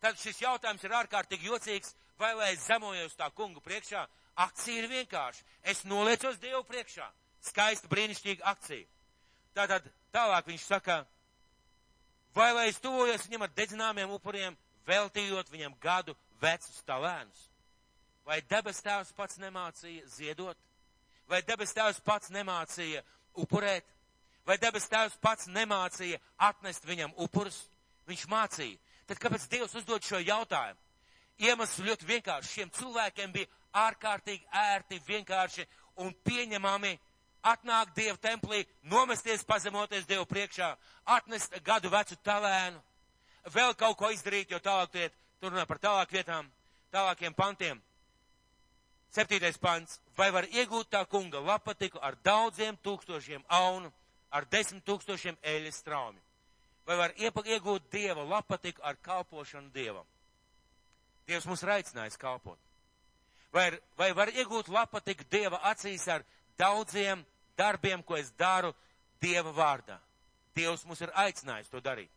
[0.03, 4.03] Tad šis jautājums ir ārkārtīgi jocīgs, vai lai es zemojos tā kungu priekšā?
[4.43, 5.45] Akcija ir vienkārši.
[5.63, 7.07] Es noliecos Dievu priekšā.
[7.45, 8.87] Skaista, brīnišķīga akcija.
[9.55, 11.01] Tātad tālāk viņš saka,
[12.35, 17.47] vai lai es tuvojos viņam ar dedzināmiem upuriem, veltījot viņam gadu vecus talēnus.
[18.25, 20.57] Vai debes tēvs pats nemācīja ziedot?
[21.29, 23.01] Vai debes tēvs pats nemācīja
[23.41, 23.85] upurēt?
[24.45, 27.63] Vai debes tēvs pats nemācīja atnest viņam upurus?
[28.09, 28.77] Viņš mācīja.
[29.07, 30.79] Tad kāpēc Dievs uzdod šo jautājumu?
[31.41, 32.53] Iemesls ļoti vienkārši.
[32.55, 33.49] Šiem cilvēkiem bija
[33.87, 35.65] ārkārtīgi ērti, vienkārši
[36.03, 36.93] un pieņemami
[37.51, 40.69] atnākt Dieva templī, nomesties, pazemoties Dievu priekšā,
[41.15, 42.81] atnest gadu vecu talēnu,
[43.49, 46.49] vēl kaut ko izdarīt, jo tālāk tiet, tur runā par tālāk vietām,
[46.93, 47.81] tālākiem pantiem.
[49.11, 49.99] Septītais pants.
[50.15, 53.91] Vai var iegūt tā kunga lapatiku ar daudziem tūkstošiem aunu,
[54.31, 56.21] ar desmit tūkstošiem eļas straumi?
[56.87, 60.05] Vai var iegūt dieva lapatiku ar kalpošanu dievam?
[61.27, 62.59] Dievs mums ir aicinājis kalpot.
[63.51, 66.23] Vai, vai var iegūt lapatiku dieva acīs ar
[66.57, 67.25] daudziem
[67.57, 68.71] darbiem, ko es daru
[69.21, 69.99] dieva vārdā?
[70.55, 72.11] Dievs mums ir aicinājis to darīt.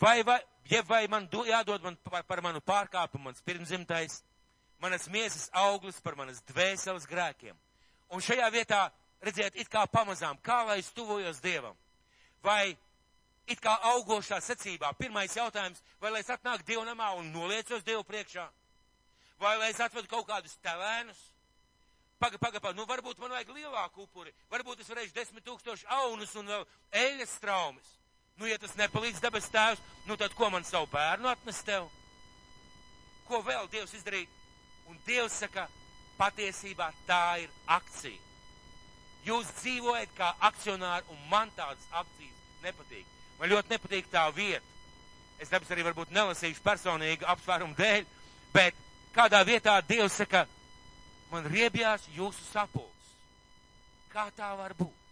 [0.00, 4.22] Vai, vai, ja vai man do, jādod man par, par manu pārkāpumu, mans pirmzimtais,
[4.82, 7.56] manas miesas auglis par manas dvēseles grēkiem.
[8.10, 8.80] Un šajā vietā,
[9.24, 11.76] redziet, it kā pamazām, kā lai es tuvojos Dievam.
[12.42, 12.74] Vai
[13.46, 18.04] it kā augošā secībā, pirmais jautājums, vai lai es atnāku Dievu namā un noliecos Dievu
[18.04, 18.48] priekšā?
[19.40, 21.20] Vai lai es atvedu kaut kādus tevēnus?
[22.18, 26.34] Paga, paga, paga, nu varbūt man vajag lielāku upuri, varbūt es varēšu desmit tūkstoši aunus
[26.38, 26.62] un vēl
[26.94, 27.88] eļas traumas.
[28.34, 31.86] Nu, ja tas nepalīdz debes tēvs, nu tad ko man savu bērnu atnest tev?
[33.28, 34.30] Ko vēl Dievs izdarīt?
[34.90, 35.68] Un Dievs saka,
[36.18, 38.18] patiesībā tā ir akcija.
[39.24, 43.06] Jūs dzīvojat kā akcionāri, un man tādas akcijas nepatīk.
[43.38, 44.66] Man ļoti nepatīk tā vieta.
[45.38, 48.04] Es tāpēc arī varbūt nelasīšu personīgi apsvērumu dēļ,
[48.52, 48.82] bet
[49.14, 50.44] kādā vietā Dievs saka,
[51.30, 53.16] man riebjās jūsu sapulcs.
[54.10, 55.03] Kā tā var būt?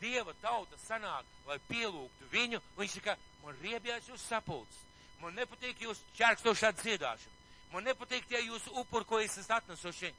[0.00, 4.78] Dieva tauta sanāk, lai pielūgtu viņu, un viņš saka, man riebjās jūsu sapulcs.
[5.20, 7.36] Man nepatīk jūsu čērkstošā dziedāšana.
[7.72, 10.10] Man nepatīk tie jūsu upuri, ko jūs esat atnesuši.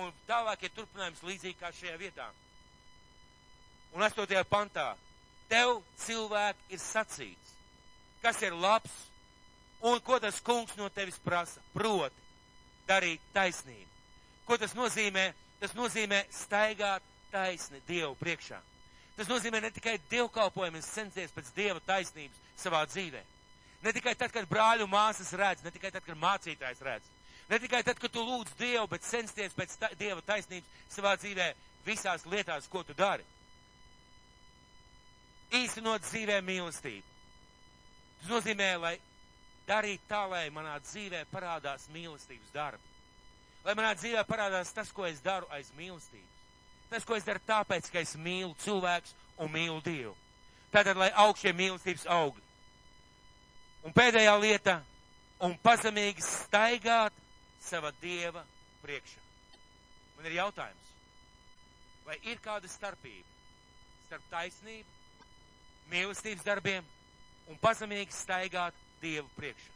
[0.00, 2.28] Un tālāk ir turpinājums līdzīgi kā šajā vietā.
[3.94, 4.44] Un 8.
[4.50, 4.92] pantā.
[5.50, 7.50] Tev cilvēki ir sacīts,
[8.22, 8.94] kas ir labs
[9.84, 11.60] un ko tas kungs no tevis prasa.
[11.74, 12.22] Proti,
[12.88, 13.90] darīt taisnību.
[14.48, 15.32] Ko tas nozīmē?
[15.60, 18.58] Tas nozīmē staigāt taisni Dievu priekšā.
[19.14, 23.20] Tas nozīmē ne tikai dievkalpojumu, censties pēc Dieva taisnības savā dzīvē.
[23.84, 27.10] Ne tikai tad, kad brāļu māsas redz, ne tikai tad, kad mācītājs redz.
[27.50, 31.50] Ne tikai tad, kad tu lūdz Dievu, bet censties pēc ta Dieva taisnības savā dzīvē
[31.86, 33.22] visās lietās, ko tu dari.
[35.54, 37.04] Īstenot dzīvē mīlestību.
[38.22, 38.94] Tas nozīmē, lai
[39.68, 42.94] darīt tā, lai manā dzīvē parādās mīlestības darbi.
[43.64, 46.33] Lai manā dzīvē parādās tas, ko es daru aiz mīlestības.
[46.90, 50.14] Tas, ko es daru tāpēc, ka es mīlu cilvēks un mīlu Dievu.
[50.74, 52.42] Tātad, lai augšie mīlestības augļi.
[53.84, 54.80] Un pēdējā lieta-
[55.46, 57.12] un pazemīgi staigāt
[57.60, 58.44] sava dieva
[58.82, 59.20] priekšā.
[60.16, 60.90] Man ir jautājums,
[62.06, 63.28] vai ir kāda starpība
[64.06, 64.88] starp taisnību,
[65.92, 66.84] mīlestības darbiem
[67.48, 69.72] un pazemīgi staigāt dievu priekšā?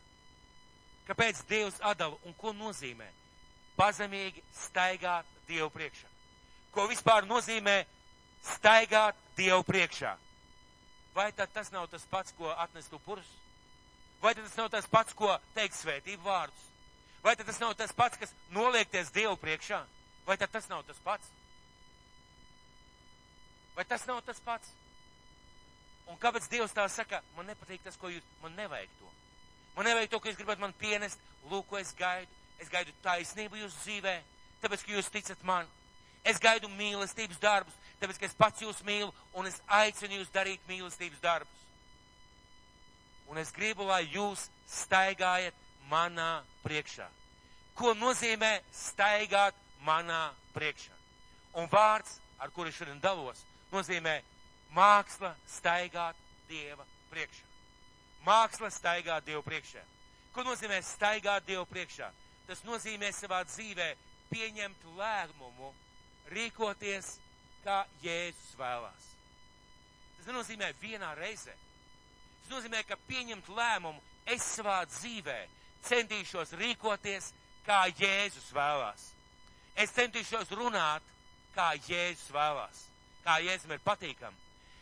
[1.08, 3.06] Kāpēc Dievs atdala un ko nozīmē
[3.78, 6.17] pazemīgi staigāt dievu priekšā?
[6.72, 7.82] Ko vispār nozīmē
[8.54, 10.14] staigāt dievu priekšā?
[11.14, 13.28] Vai tad tas nav tas pats, ko atnest upurus?
[14.22, 16.68] Vai tas nav tas pats, ko teikt svētību vārdus?
[17.22, 19.82] Vai tas nav tas pats, kas noliekties Dievu priekšā?
[20.26, 21.30] Vai tas nav tas pats?
[23.74, 24.70] Vai tas nav tas pats?
[26.08, 29.10] Un kāpēc Dievs tā saka, man nepatīk tas, ko jūs, man nevajag to.
[29.76, 32.30] Man nevajag to, ka jūs gribat man pienest, lūk, ko es gaidu.
[32.58, 34.14] Es gaidu taisnību jūsu dzīvē,
[34.62, 35.68] tāpēc, ka jūs ticat man.
[36.24, 40.60] Es gaidu mīlestības darbus, tāpēc, ka es pats jūs mīlu un es aicinu jūs darīt
[40.68, 41.58] mīlestības darbus
[43.28, 45.56] un es gribu, lai jūs staigājat
[45.90, 47.06] manā priekšā.
[47.76, 50.96] Ko nozīmē staigāt manā priekšā?
[51.60, 54.18] Un vārds, ar kuru šodien dalos, nozīmē
[54.74, 56.16] māksla staigāt
[56.48, 57.44] Dieva priekšā.
[58.24, 59.82] Māksla staigāt Dievu priekšā.
[60.32, 62.08] Ko nozīmē staigāt Dievu priekšā?
[62.48, 63.88] Tas nozīmē savā dzīvē
[64.32, 65.74] pieņemt lēmumu,
[66.32, 67.14] rīkoties,
[67.64, 69.08] kā Jēzus vēlās.
[70.18, 71.54] Tas nenozīmē vienā reizē
[72.48, 74.00] Tas nozīmē, ka pieņemt lēmumu
[74.32, 75.36] es savā dzīvē
[75.84, 77.26] centīšos rīkoties,
[77.66, 79.02] kā Jēzus vēlās.
[79.76, 81.04] Es centīšos runāt,
[81.52, 82.80] kā Jēzus vēlās,
[83.26, 84.32] kā Jēzum ir patīkam.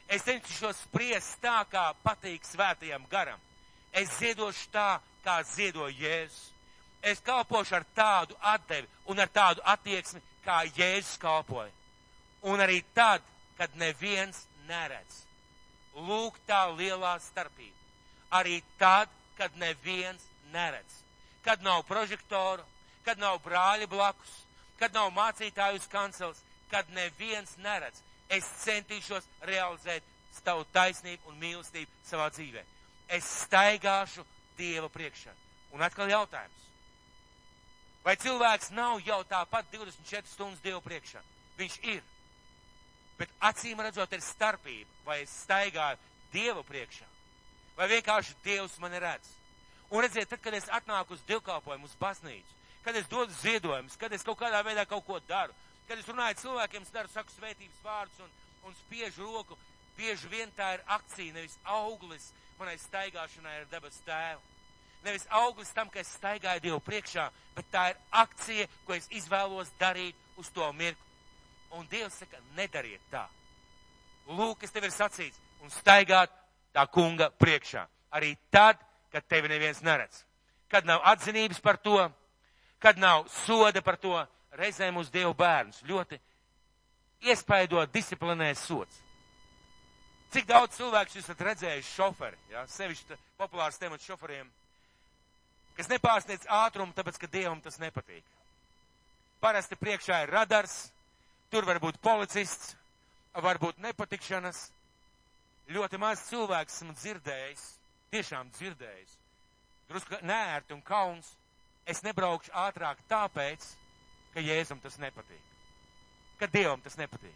[0.07, 3.43] Es centīšos spriest tā, kā patīk svētajam garam.
[3.91, 6.53] Es ziedošu tā, kā ziedo Jēzus.
[7.03, 11.73] Es kalpošu ar tādu atdevi un ar tādu attieksmi, kā Jēzus kalpoja.
[12.47, 13.25] Un arī tad,
[13.59, 15.23] kad neviens neredz.
[15.97, 17.75] Lūk, tā lielā starpība.
[18.37, 21.01] Arī tad, kad neviens neredz.
[21.45, 22.65] Kad nav prožektoru,
[23.07, 24.33] kad nav brāļa blakus,
[24.81, 28.03] kad nav mācītāju uz kancels, kad neviens neredz.
[28.29, 30.05] Es centīšos realizēt
[30.37, 32.65] savu taisnību un mīlestību savā dzīvē.
[33.09, 34.25] Es staigāšu
[34.59, 35.33] Dieva priekšā.
[35.77, 36.63] Un atkal jautājums.
[38.07, 41.23] Vai cilvēks nav jau tāpat 24 stundas Dievu priekšā?
[41.59, 42.05] Viņš ir.
[43.19, 45.99] Bet acīm redzot, ir starpība, vai es staigāju
[46.31, 47.07] Dievu priekšā,
[47.79, 49.31] vai vienkārši Dievs mani redz.
[49.91, 54.13] Un redziet, tad, kad es atnāku uz divkalpojumu, uz baznīcu, kad es dodu ziedojumus, kad
[54.13, 55.55] es kaut kādā veidā kaut ko daru,
[55.89, 58.35] kad es runāju cilvēkiem, es daru saku svētības vārdus un,
[58.69, 59.59] un spiežu roku,
[59.97, 64.43] bieži vien tā ir akcija, nevis auglis manai staigāšanai ar debes tēvu.
[65.05, 69.71] Nevis auglis tam, ka es staigāju Dievu priekšā, bet tā ir akcija, ko es izvēlos
[69.81, 71.03] darīt uz to mirkli.
[71.77, 73.27] Un Dievs saka, nedariet tā.
[74.27, 76.33] Lūk, kas tev ir sacīts, un staigāt
[76.75, 77.87] tā kunga priekšā.
[78.17, 78.81] Arī tad,
[79.13, 80.25] kad tevi neviens neredz.
[80.71, 81.99] Kad nav atzinības par to,
[82.83, 84.17] kad nav soda par to,
[84.57, 86.19] reizēm uz Dievu bērnus ļoti
[87.27, 89.03] iespaidot disciplinēs sots.
[90.35, 92.65] Cik daudz cilvēku jūs esat redzējuši šoferi, ja?
[92.69, 94.49] sevišķi populārs temats šoferiem,
[95.77, 98.25] kas nepārsniedz ātrumu, tāpēc, ka Dievam tas nepatīk.
[99.41, 100.89] Parasti priekšā ir radars,
[101.53, 102.75] tur var būt policists,
[103.37, 104.71] var būt nepatikšanas.
[105.73, 107.65] Ļoti maz cilvēks esmu dzirdējis,
[108.15, 109.17] tiešām dzirdējis,
[109.91, 111.33] drusku nērti un kauns.
[111.87, 113.67] Es nebraukšu ātrāk tāpēc,
[114.35, 115.43] ka Jēzum tas nepatīk,
[116.41, 117.35] ka Dievam tas nepatīk.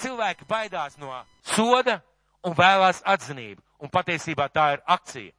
[0.00, 1.12] Cilvēki baidās no
[1.44, 1.98] soda
[2.46, 5.32] un vēlās atzinību, un patiesībā tā ir akcija.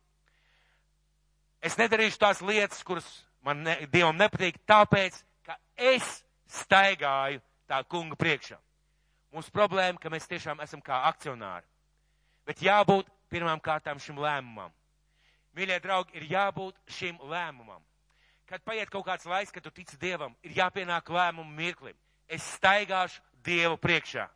[1.61, 3.07] Es nedarīšu tās lietas, kuras
[3.45, 8.57] man ne, Dievam nepatīk, tāpēc, ka es staigāju tā kunga priekšā.
[9.31, 11.63] Mūsu problēma, ka mēs tiešām esam kā akcionāri.
[12.45, 14.73] Bet jābūt pirmām kārtām šim lēmumam.
[15.55, 17.79] Mīļie draugi, ir jābūt šim lēmumam.
[18.49, 21.95] Kad paiet kaut kāds laiks, kad tu tici Dievam, ir jāpienāk lēmumu mirklim.
[22.27, 24.27] Es staigāšu Dievu priekšā.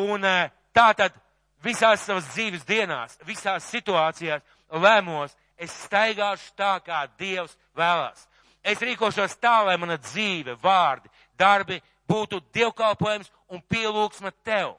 [0.00, 1.16] Un eh, tā tad
[1.64, 8.26] visās savas dzīves dienās, visās situācijās, lēmos, es staigāšu tā, kā Dievs vēlās.
[8.62, 14.76] Es rīkošos tā, lai mana dzīve, vārdi, darbi būtu dievkalpojums un pielūgsma tev.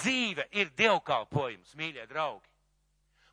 [0.00, 2.48] Dzīve ir dievkalpojums, mīļie draugi.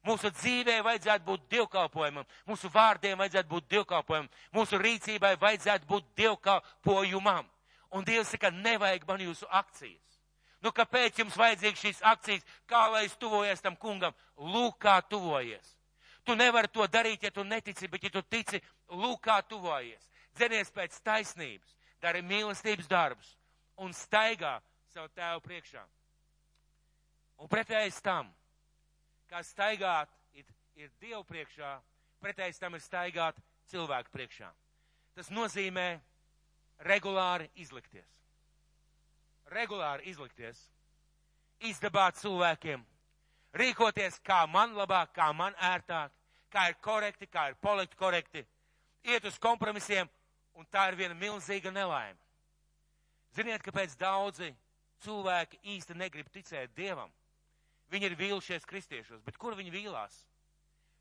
[0.05, 7.45] Mūsu dzīvē vajadzētu būt dievkalpojumam, mūsu vārdiem vajadzētu būt dievkalpojumam, mūsu rīcībai vajadzētu būt dievkalpojumam.
[7.91, 10.17] Un Dievs saka, nevajag man jūsu akcijas.
[10.61, 12.45] Nu, kāpēc jums vajadzīgs šīs akcijas?
[12.69, 14.13] Kā lai es tuvojies tam kungam?
[14.37, 15.75] Lūk, kā tuvojies.
[16.25, 20.09] Tu nevari to darīt, ja tu netici, bet ja tu tici, lūk, kā tuvojies.
[20.37, 23.33] Dzenies pēc taisnības, dari mīlestības darbus
[23.81, 24.59] un staigā
[24.93, 25.81] savu tēvu priekšā.
[27.41, 28.29] Un pretējais tam,
[29.31, 30.45] kā staigāt ir,
[30.77, 31.73] ir Dievu priekšā,
[32.21, 33.39] pretējais tam ir staigāt
[33.71, 34.51] cilvēku priekšā.
[35.17, 35.87] Tas nozīmē
[36.85, 38.07] regulāri izlikties.
[39.51, 40.59] Regulāri izlikties,
[41.67, 42.85] izdabāt cilvēkiem,
[43.57, 46.11] rīkoties kā man labāk, kā man ērtāk,
[46.51, 48.43] kā ir korekti, kā ir politi korekti,
[49.03, 50.09] iet uz kompromisiem,
[50.55, 52.19] un tā ir viena milzīga nelaime.
[53.35, 54.51] Ziniet, kāpēc daudzi
[55.05, 57.11] cilvēki īsti negrib ticēt Dievam?
[57.91, 60.15] Viņi ir vīlušies kristiešos, bet kur viņi vīlās?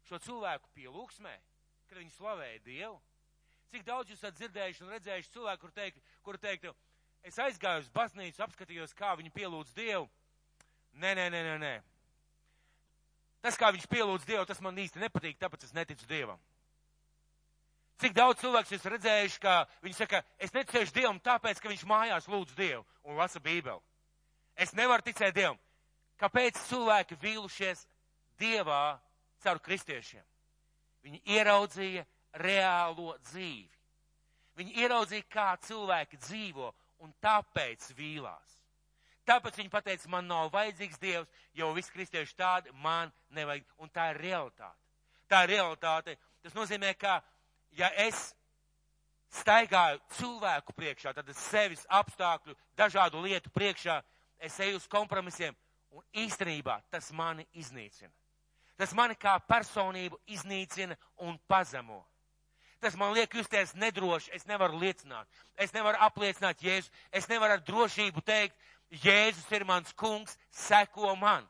[0.06, 1.34] Šo cilvēku pielūgsmē,
[1.88, 2.96] kad viņi slavēja Dievu?
[3.70, 6.72] Cik daudz jūs esat dzirdējuši un redzējuši cilvēku, kur teikt, kur teiktu,
[7.22, 10.08] es aizgāju uz baznīcu, apskatījos, kā viņi pielūdz Dievu.
[10.98, 11.74] Nē, nē, nē, nē, nē.
[13.40, 16.40] Tas, kā viņš pielūdz Dievu, tas man īsti nepatīk, tāpēc es neticu Dievam.
[18.00, 22.28] Cik daudz cilvēku esmu redzējuši, ka viņi saka, es neticēšu Dievam tāpēc, ka viņš mājās
[22.32, 23.80] lūdz Dievu un lasa Bībeli.
[24.56, 25.58] Es nevaru ticēt Dievam.
[26.20, 27.86] Kāpēc cilvēki vīlušies
[28.40, 29.00] Dievā
[29.44, 30.24] caur kristiešiem?
[31.04, 32.04] Viņi ieraudzīja
[32.44, 33.68] reālo dzīvi.
[34.60, 38.59] Viņi ieraudzīja, kā cilvēki dzīvo, un tāpēc vīlās.
[39.30, 43.68] Tāpēc viņi pateica, man nav vajadzīgs Dievs, jo visi kristieši tādi man nevajag.
[43.78, 44.78] Un tā ir realitāte.
[45.30, 46.16] Tā ir realitāte.
[46.42, 47.20] Tas nozīmē, ka
[47.78, 48.32] ja es
[49.30, 54.00] staigāju cilvēku priekšā, tad sevis apstākļu, dažādu lietu priekšā,
[54.42, 55.54] es eju uz kompromisiem,
[55.94, 58.10] un īstenībā tas mani iznīcina.
[58.80, 62.00] Tas mani kā personību iznīcina un pazemo.
[62.80, 65.28] Tas man liek justies nedroši, es nevaru liecināt,
[65.60, 68.56] es nevaru apliecināt Jēzu, es nevaru ar drošību teikt,
[68.90, 71.46] Jēzus ir mans kungs, seko man.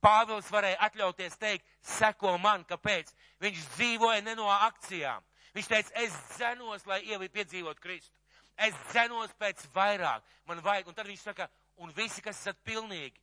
[0.00, 3.10] Pāvils varēja atļauties teikt, seko man, kāpēc?
[3.42, 5.24] Viņš dzīvoja ne no akcijām.
[5.56, 8.14] Viņš teica, es dzenos, lai ievi piedzīvot Kristu.
[8.56, 10.88] Es dzenos pēc vairāk, man vajag.
[10.90, 11.48] Un tad viņš saka,
[11.82, 13.18] un visi, kas esat pilnīgi,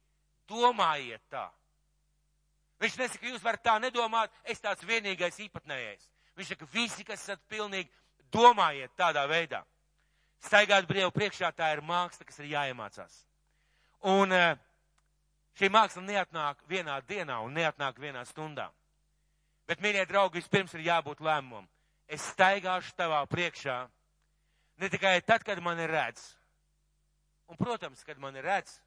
[0.47, 1.47] domājiet tā.
[2.83, 6.09] Viņš nesaka, jūs varat tā nedomāt, es tāds vienīgais īpatnējais.
[6.35, 7.89] Viņš saka, visi, kas esat pilnīgi,
[8.31, 9.63] domājiet tādā veidā.
[10.43, 13.23] Staigāt brīvu priekšā tā ir māksla, kas ir jāiemācās.
[14.05, 14.57] Un eh,
[15.57, 18.67] šī māksla neatnāk vienā dienā un neatnāk vienā stundā.
[19.65, 21.65] Bet, mīļie draugi, vispirms ir jābūt lēmumam.
[22.07, 23.87] es staigāšu tavā priekšā,
[24.77, 26.21] ne tikai tad, kad mani redz.
[27.49, 28.79] Un, protams, kad mani redz,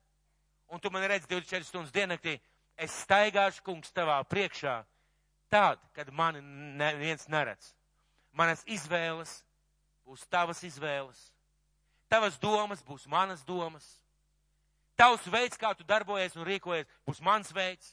[0.70, 2.38] un tu mani redz 24 stundas diennaktī,
[2.76, 4.84] es staigāšu, kungs, tavā priekšā,
[5.50, 6.42] tad, kad mani
[6.78, 7.72] neviens neredz.
[8.32, 9.40] Manas izvēles
[10.06, 11.18] būs tavas izvēles.
[12.08, 13.84] Tavas domas būs manas domas.
[14.98, 17.92] Tavs veids, kā tu darbojies un rīkojies, būs mans veids.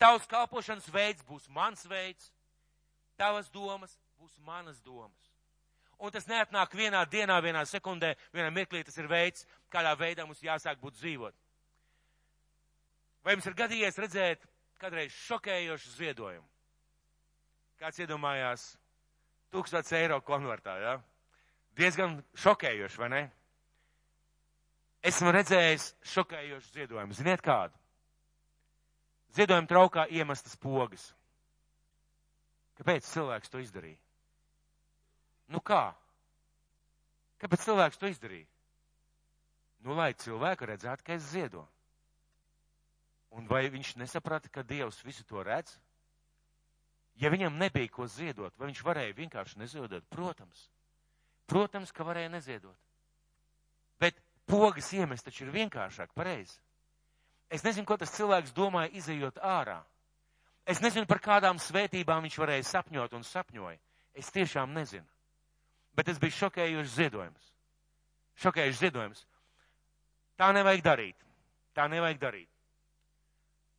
[0.00, 2.28] Tavs kalpošanas veids būs mans veids.
[3.16, 5.30] Tavas domas būs manas domas.
[5.98, 8.82] Un tas neatnāk vienā dienā, vienā sekundē, vienā mirklī.
[8.84, 11.36] Tas ir veids, kādā veidā mums jāsāk būt dzīvot.
[13.24, 14.44] Vai jums ir gadījies redzēt
[14.82, 16.44] kādreiz šokējošu ziedojumu?
[17.80, 18.66] Kāds iedomājās
[19.54, 20.92] tūkstots eiro konvertā, jā?
[20.98, 21.00] Ja?
[21.74, 23.22] Diezgan šokējoši, vai ne?
[25.04, 27.12] Esmu redzējis šokējošu ziedojumu.
[27.16, 27.76] Ziniet kādu?
[29.36, 31.10] Ziedojuma traukā iemestas pogas.
[32.78, 34.00] Kāpēc cilvēks to izdarīja?
[35.52, 35.90] Nu kā?
[37.42, 38.48] Kāpēc cilvēks to izdarīja?
[39.84, 41.66] Nu, lai cilvēku redzētu, ka es ziedoju.
[43.34, 45.74] Un vai viņš nesaprata, ka Dievs visu to redz?
[47.20, 50.06] Ja viņam nebija ko ziedot, vai viņš varēja vienkārši neziedot?
[50.10, 50.68] Protams.
[51.50, 52.78] Protams, ka varēja neziedot.
[54.46, 56.58] Pogas iemest taču ir vienkāršāk, pareizi.
[57.52, 59.78] Es nezinu, ko tas cilvēks domāja, izējot ārā.
[60.66, 63.78] Es nezinu, par kādām svētībām viņš varēja sapņot un sapņoja.
[64.16, 65.06] Es tiešām nezinu.
[65.94, 67.52] Bet tas bija šokējošs ziedojums.
[68.42, 69.20] Šokējošs ziedojums.
[70.40, 71.20] Tā nevajag darīt.
[71.76, 72.50] Tā nevajag darīt.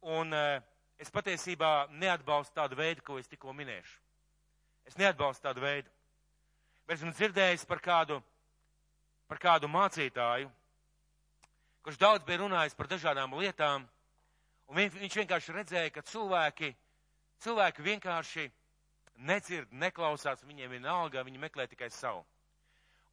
[0.05, 0.61] Un uh,
[1.01, 3.97] es patiesībā neatbalstu tādu veidu, ko es tikko minēšu.
[4.86, 5.89] Es neatbalstu tādu veidu.
[6.86, 8.20] Bet esmu dzirdējis par kādu,
[9.28, 10.50] par kādu mācītāju,
[11.86, 13.88] kurš daudz bija runājis par dažādām lietām,
[14.70, 16.72] un viņš vienkārši redzēja, ka cilvēki,
[17.46, 18.46] cilvēki vienkārši
[19.16, 22.26] nedzird, neklausās, viņiem ir alga, viņi meklē tikai savu.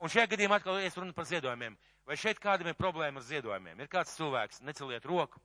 [0.02, 1.76] Un šajā gadījumā atkal es runu par ziedojumiem.
[2.08, 3.84] Vai šeit kādam ir problēma ar ziedojumiem?
[3.84, 5.38] Ir kāds cilvēks, neceliet roku.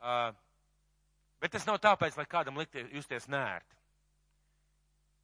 [0.00, 0.32] Uh,
[1.38, 3.79] bet tas nav tāpēc, lai kādam likties justies nērti.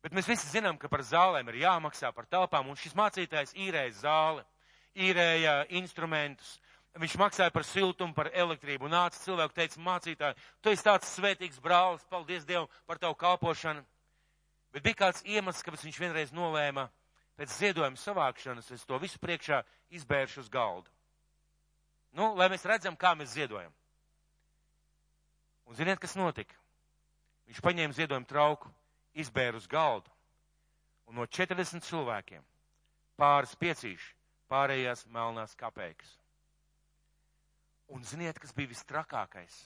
[0.06, 3.90] Bet mēs visi zinām, ka par zālēm ir jāmaksā par telpām, un šis mācītājs īrēja
[4.04, 4.44] zāli,
[5.02, 6.52] īrēja instrumentus,
[6.94, 11.58] viņš maksāja par siltumu, par elektrību, un nāca cilvēku teica, mācītāji, tu esi tāds svētīgs
[11.64, 13.82] brālis, paldies Dievam par tavu kalpošanu.
[14.70, 16.86] Bet bija kāds iemesls, kāpēc viņš vienreiz nolēma
[17.34, 19.64] pēc ziedojuma savākšanas, es to visu priekšā
[19.98, 20.86] izbēršu uz galdu.
[22.14, 23.74] Nu, lai mēs redzam, kā mēs ziedojam.
[25.66, 26.54] Un ziniet, kas notika?
[27.50, 28.70] Viņš paņēma ziedojumu trauku,
[29.16, 30.10] izbēra uz galdu.
[31.06, 32.42] Un no 40 cilvēkiem
[33.20, 34.12] pāris piecīši
[34.50, 36.10] pārējās melnās kapeikas.
[37.94, 39.56] Un ziniet, kas bija vistrakākais?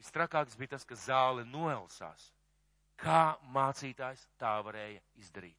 [0.00, 2.30] Vistrakākais bija tas, ka zāle noelsās.
[3.00, 5.56] Kā mācītājs tā varēja izdarīt?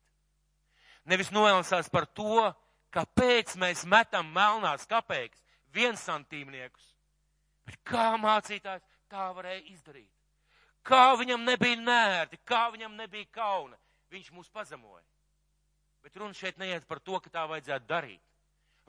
[1.09, 2.49] Nevis noelsās par to,
[2.93, 5.41] kāpēc mēs metam melnās kapeikas,
[5.73, 6.91] viens santīmniekus,
[7.65, 10.20] bet kā mācītājs tā varēja izdarīt?
[10.83, 13.77] Kā viņam nebija nērti, kā viņam nebija kauna.
[14.11, 15.03] Viņš mūs pazemoja.
[16.01, 18.21] Bet runa šeit neiet par to, ka tā vajadzētu darīt.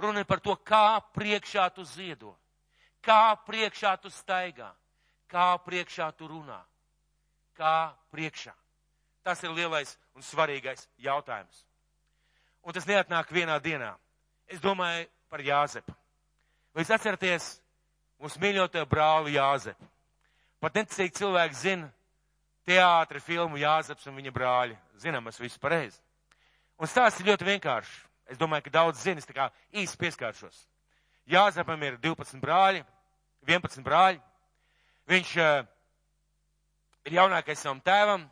[0.00, 2.32] Runa ir par to, kā priekšā tu ziedo,
[3.04, 4.70] kā priekšā tu staigā,
[5.28, 6.58] kā priekšā tu runā,
[7.54, 8.54] kā priekšā.
[9.22, 11.66] Tas ir lielais un svarīgais jautājums.
[12.64, 13.92] Un tas neatnāk vienā dienā.
[14.48, 15.94] Es domāju par Jāzepu.
[16.72, 17.48] Vai jūs atceraties
[18.22, 19.91] mūsu mīļoto brāli Jāzepu?
[20.62, 21.88] Pat neticīgi cilvēki zina
[22.68, 24.76] teātri, filmu Jāzeps un viņa brāļi.
[25.02, 25.98] Zinām, es visu pareizi.
[26.78, 27.96] Un stāsts ir ļoti vienkāršs.
[28.30, 30.60] Es domāju, ka daudz zina, es tā kā īsti pieskāršos.
[31.30, 32.84] Jāzepam ir 12 brāļi,
[33.46, 34.22] 11 brāļi.
[35.10, 35.66] Viņš uh,
[37.10, 38.28] ir jaunākais savam tēvam,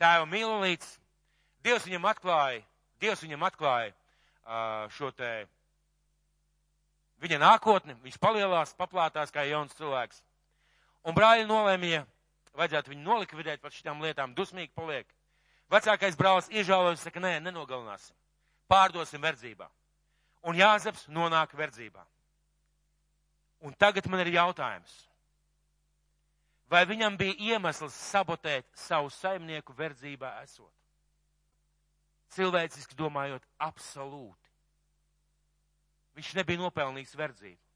[0.00, 0.96] tēva mīlulīts.
[1.64, 2.64] Dievs viņam atklāja,
[3.02, 5.30] Dievs viņam atklāja uh, šo te
[7.22, 7.96] viņa nākotni.
[8.02, 10.22] Viņš palielās, paplātās kā jauns cilvēks.
[11.06, 12.02] Un brāļi nolēmīja,
[12.58, 15.08] vajadzētu viņu nolikvidēt par šitām lietām, dusmīgi paliek.
[15.70, 18.16] Vecākais brālis iežālojas, saka, nē, nenogalināsim.
[18.68, 19.68] Pārdosim verdzībā.
[20.48, 22.04] Un Jāzeps nonāk verdzībā.
[23.64, 24.92] Un tagad man ir jautājums.
[26.68, 30.72] Vai viņam bija iemesls sabotēt savu saimnieku verdzībā esot?
[32.36, 34.52] Cilvēciski domājot, absolūti.
[36.18, 37.67] Viņš nebija nopelnījis verdzību.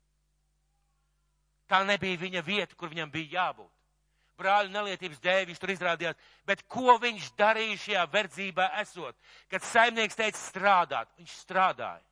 [1.70, 3.70] Tā nebija viņa vieta, kur viņam bija jābūt.
[4.38, 9.16] Brāļu nelietības dēļ viņš tur izrādījās, bet ko viņš darīja šajā verdzībā esot?
[9.50, 12.02] Kad saimnieks teica strādāt, viņš strādāja.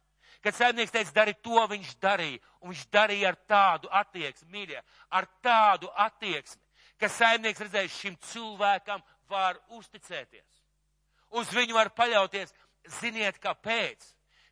[0.44, 4.82] Kad saimnieks teica darīt to, viņš darīja, un viņš darīja ar tādu attieksmi, mīļie,
[5.16, 6.62] ar tādu attieksmi,
[7.00, 10.46] ka saimnieks redzēja šim cilvēkam var uzticēties.
[11.30, 12.54] Uz viņu var paļauties.
[13.00, 14.06] Ziniet, kāpēc?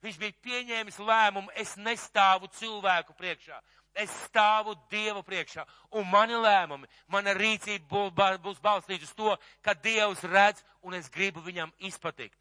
[0.04, 3.56] Viņš bija pieņēmis lēmumu, es nestāvu cilvēku priekšā.
[3.94, 5.64] Es stāvu Dievu priekšā,
[5.98, 8.08] un mani lēmumi, mana rīcība
[8.42, 9.32] būs balstīta uz to,
[9.62, 12.36] ka Dievs redz, un es gribu viņam izpatikt.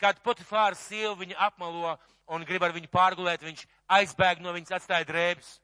[0.00, 1.98] Kad Potifāra sieva viņu apmalo
[2.32, 3.66] un grib ar viņu pārgulēt, viņš
[3.98, 5.58] aizbēg no viņas, atstāja drēbes.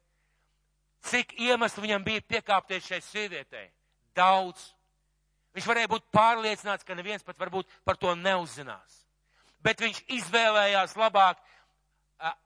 [1.06, 3.68] Cik iemeslu viņam bija piekāpties šai sievietei?
[4.16, 4.72] Daudz.
[5.56, 9.06] Viņš varēja būt pārliecināts, ka neviens pat varbūt par to neuzzinās.
[9.64, 11.40] Bet viņš izvēlējās labāk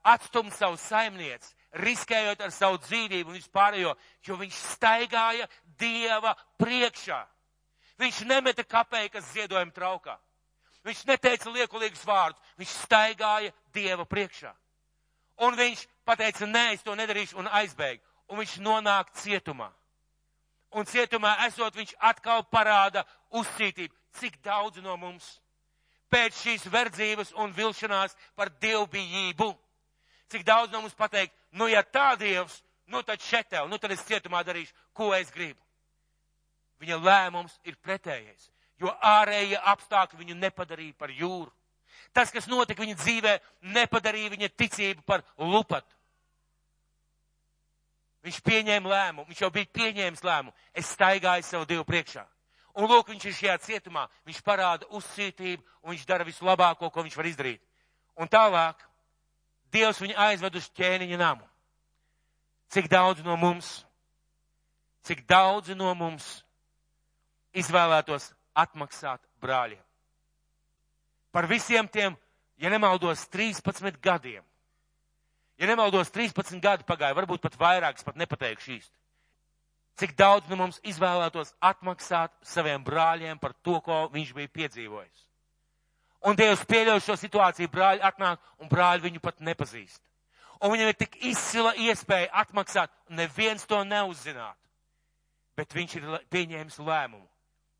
[0.07, 3.93] atstumt savu saimnieci, riskējot ar savu dzīvību un vispārējo,
[4.27, 5.47] jo viņš staigāja
[5.79, 7.21] Dieva priekšā.
[8.01, 10.17] Viņš nemeta kapeikas ziedojuma traukā.
[10.85, 14.53] Viņš neteica liekulīgus vārdus, viņš staigāja Dieva priekšā.
[15.41, 18.01] Un viņš pateica, nē, es to nedarīšu un aizbēga.
[18.29, 19.71] Un viņš nonāk cietumā.
[20.71, 23.03] Un cietumā esot, viņš atkal parāda
[23.35, 23.93] uzcītību.
[24.19, 25.39] Cik daudz no mums
[26.11, 29.51] pēc šīs verdzības un vilšanās par dievbijību.
[30.31, 33.91] Cik daudz no mums pateikt, nu ja tā dievs, nu tad šeit tev, nu tad
[33.91, 35.59] es cietumā darīšu, ko es gribu.
[36.81, 38.49] Viņa lēmums ir pretējais,
[38.81, 41.51] jo ārējie apstākļi viņu nepadarīja par jūru.
[42.15, 43.33] Tas, kas notika viņa dzīvē,
[43.75, 45.95] nepadarīja viņa ticību par lupatu.
[48.25, 50.53] Viņš pieņēma lēmumu, viņš jau bija pieņēmis lēmumu.
[50.77, 52.25] Es staigāju savu Dievu priekšā.
[52.77, 57.03] Un lūk, viņš ir šajā cietumā, viņš parāda uzcītību un viņš dara visu labāko, ko
[57.03, 57.63] viņš var izdarīt.
[58.15, 58.85] Un tālāk
[59.71, 61.47] Dievs viņu aizved uz ķēniņa namu.
[62.71, 63.69] Cik daudz no mums,
[65.07, 66.27] cik daudz no mums
[67.57, 69.81] izvēlētos atmaksāt brāļiem.
[71.31, 72.15] Par visiem tiem,
[72.59, 74.43] ja nemaldos, 13 gadiem
[75.61, 78.95] Ja nemaldos, 13 gadi pagāja, varbūt pat vairākas, pat nepateikšu īsti.
[80.01, 85.27] Cik daudz no mums izvēlētos atmaksāt saviem brāļiem par to, ko viņš bija piedzīvojis.
[86.21, 90.01] Un Dievs pieļauj šo situāciju, brāļi atnāk un brāļi viņu pat nepazīst.
[90.61, 94.57] Un viņam ir tik izcila iespēja atmaksāt, neviens to neuzzināt.
[95.57, 97.25] Bet viņš ir pieņēmis lēmumu.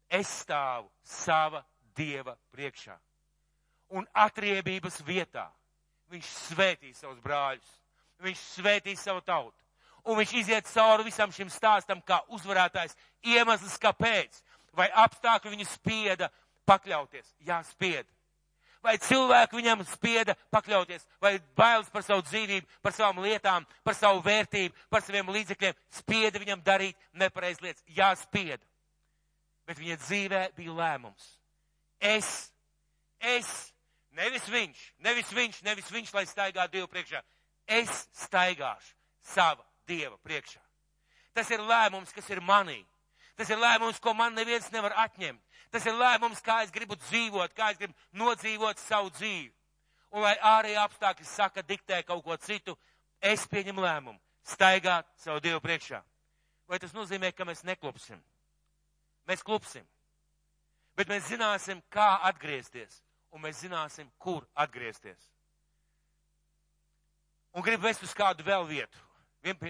[0.10, 1.62] Es stāvu sava
[1.96, 2.96] Dieva priekšā.
[3.94, 5.46] Un atriebības vietā
[6.12, 7.68] viņš svētīs savus brāļus,
[8.24, 9.58] viņš svētīs savu tautu.
[10.08, 12.98] Un viņš iziet cauri visam šim stāstam kā uzvarētājs.
[13.22, 14.42] Iemesls, kāpēc?
[14.74, 16.32] Vai apstākļi viņu spieda
[16.66, 17.36] pakļauties?
[17.46, 18.10] Jā, spieda.
[18.82, 24.24] Vai cilvēki viņam spieda pakļauties, vai bailes par savu dzīvību, par savām lietām, par savu
[24.26, 27.86] vērtību, par saviem līdzekļiem, spieda viņam darīt nepareizas lietas.
[27.94, 28.66] Jā, spieda.
[29.70, 31.28] Bet viņa dzīvē bija lēmums.
[32.02, 32.32] Es,
[33.22, 33.52] es
[34.12, 37.22] Nevis viņš, nevis viņš, nevis viņš, lai staigā Dievu priekšā.
[37.68, 37.92] Es
[38.26, 40.60] staigāšu sava Dieva priekšā.
[41.34, 42.82] Tas ir lēmums, kas ir manī.
[43.40, 45.40] Tas ir lēmums, ko man neviens nevar atņemt.
[45.72, 49.52] Tas ir lēmums, kā es gribu dzīvot, kā es gribu nodzīvot savu dzīvi.
[50.12, 52.76] Un lai ārējie apstākļi saka, diktē kaut ko citu,
[53.22, 56.02] es pieņemu lēmumu staigāt savu Dievu priekšā.
[56.68, 58.20] Vai tas nozīmē, ka mēs neklupsim?
[59.28, 59.86] Mēs klupsim.
[60.98, 63.00] Bet mēs zināsim, kā atgriezties
[63.32, 65.30] un mēs zināsim, kur atgriezties.
[67.56, 69.00] Un gribu vest uz kādu vēl vietu.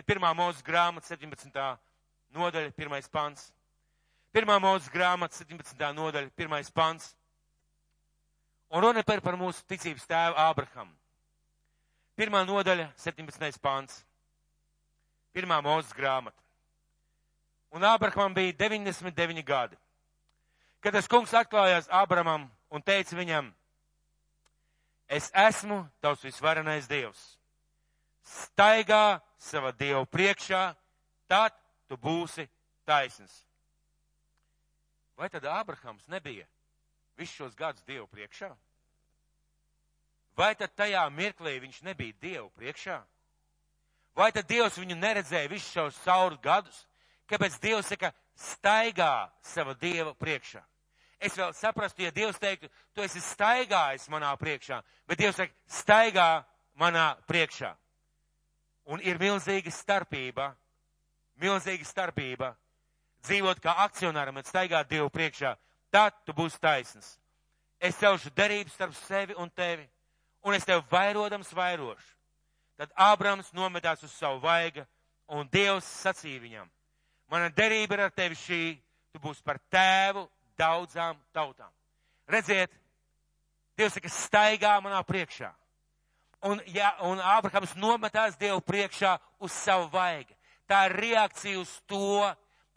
[0.05, 1.61] Pirmā mūzes grāmata, 17.
[2.35, 3.49] nodaļa, pirmais pants.
[4.31, 5.75] Pirmā mūzes grāmata, 17.
[5.95, 7.09] nodaļa, pirmais pants.
[8.71, 10.93] Un runa par, par mūsu ticības tēvu Ābrahamu.
[12.15, 13.59] Pirmā nodaļa, 17.
[13.59, 14.05] pants.
[15.35, 16.39] Pirmā mūzes grāmata.
[17.75, 19.75] Un Ābrahamam bija 99 gadi.
[20.79, 23.51] Kad tas kungs atklājās Ābrahamam un teica viņam,
[25.11, 27.19] es esmu tavs visvarenais dievs.
[28.23, 30.69] Staigā sava dievu priekšā,
[31.27, 31.55] tad
[31.91, 32.47] tu būsi
[32.87, 33.41] taisns.
[35.21, 36.47] Vai tad Ābrahams nebija
[37.19, 38.49] visus šos gadus dievu priekšā?
[40.33, 42.97] Vai tad tajā mirklī viņš nebija dievu priekšā?
[44.17, 46.81] Vai tad Dievs viņu neredzēja visus šos saurus gadus?
[47.29, 50.65] Kāpēc Dievs saka, staigā sava dieva priekšā?
[51.21, 56.29] es vēl saprastu, ja Dievs teiktu, tu esi staigājis manā priekšā, bet Dievs saka, staigā
[56.81, 57.75] manā priekšā.
[58.89, 60.49] Un ir milzīga starpība,
[61.41, 62.55] milzīga starpība
[63.25, 65.55] dzīvot kā akcionāram un staigāt Dievu priekšā.
[65.91, 67.17] Tad tu būsi taisns.
[67.81, 69.87] Es celšu derības starp sevi un tevi,
[70.45, 72.11] un es tev vairodams vairošu.
[72.77, 74.85] Tad Ābrams nometās uz savu vaiga,
[75.29, 76.69] un Dievs sacīja viņam,
[77.31, 78.61] mana derība ir ar tevi šī,
[79.13, 80.27] tu būsi par tēvu
[80.59, 81.69] daudzām tautām.
[82.29, 82.71] Redziet,
[83.77, 85.51] Dievs saka, staigā manā priekšā.
[86.45, 90.33] Un, ja, un Ābrahams nometās Dievu priekšā uz savu vaigu.
[90.69, 92.29] Tā ir reakcija uz to,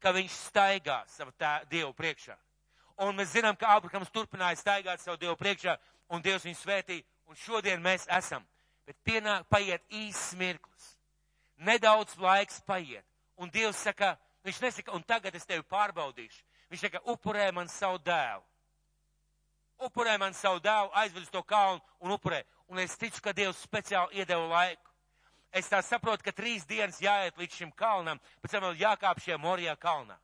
[0.05, 2.37] ka viņš staigā savu tā, Dievu priekšā.
[3.01, 5.79] Un mēs zinām, ka Ābrahams turpināja staigāt savu Dievu priekšā,
[6.13, 8.45] un Dievs viņu svētīja, un šodien mēs esam.
[8.85, 10.91] Bet pienāk, paiet īsts mirklis.
[11.57, 13.07] Nedaudz laiks paiet.
[13.41, 14.13] Un Dievs saka,
[14.45, 16.45] viņš nesaka, un tagad es tevi pārbaudīšu.
[16.69, 18.45] Viņš saka, upurē man savu dēlu.
[19.89, 22.45] Upurē man savu dēlu, aizved uz to kalnu un upurē.
[22.69, 24.94] Un es ticu, ka Dievs speciāli iedeva laiku.
[25.55, 29.39] Es tā saprotu, ka trīs dienas jāiet līdz šim kalnam, pēc tam vēl jākāp šajā
[29.39, 30.17] Morijā kalnā.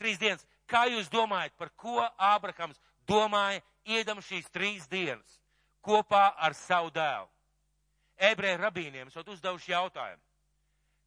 [0.00, 0.42] Trīs dienas.
[0.66, 5.36] Kā jūs domājat, par ko Ābrahams domāja, iedam šīs trīs dienas
[5.86, 7.28] kopā ar savu dēlu?
[8.18, 10.22] Ebreju rabīniem esot uzdevuši jautājumu.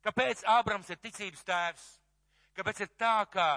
[0.08, 1.88] Kāpēc Ābrams ir ticības tēvs?
[2.56, 3.50] Kāpēc ir tā, ka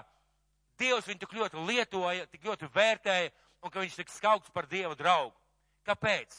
[0.81, 3.31] Dievs viņu tik ļoti lietoja, tik ļoti vērtēja
[3.63, 5.37] un ka viņš tik skaukts par Dieva draugu?
[5.87, 6.35] Kāpēc?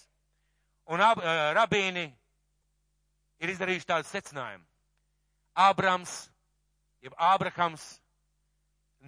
[0.91, 2.09] Un ab, uh, rabīni
[3.44, 4.66] ir izdarījuši tādu secinājumu.
[5.54, 6.14] Ābrams,
[7.04, 7.84] jeb Ābrahams,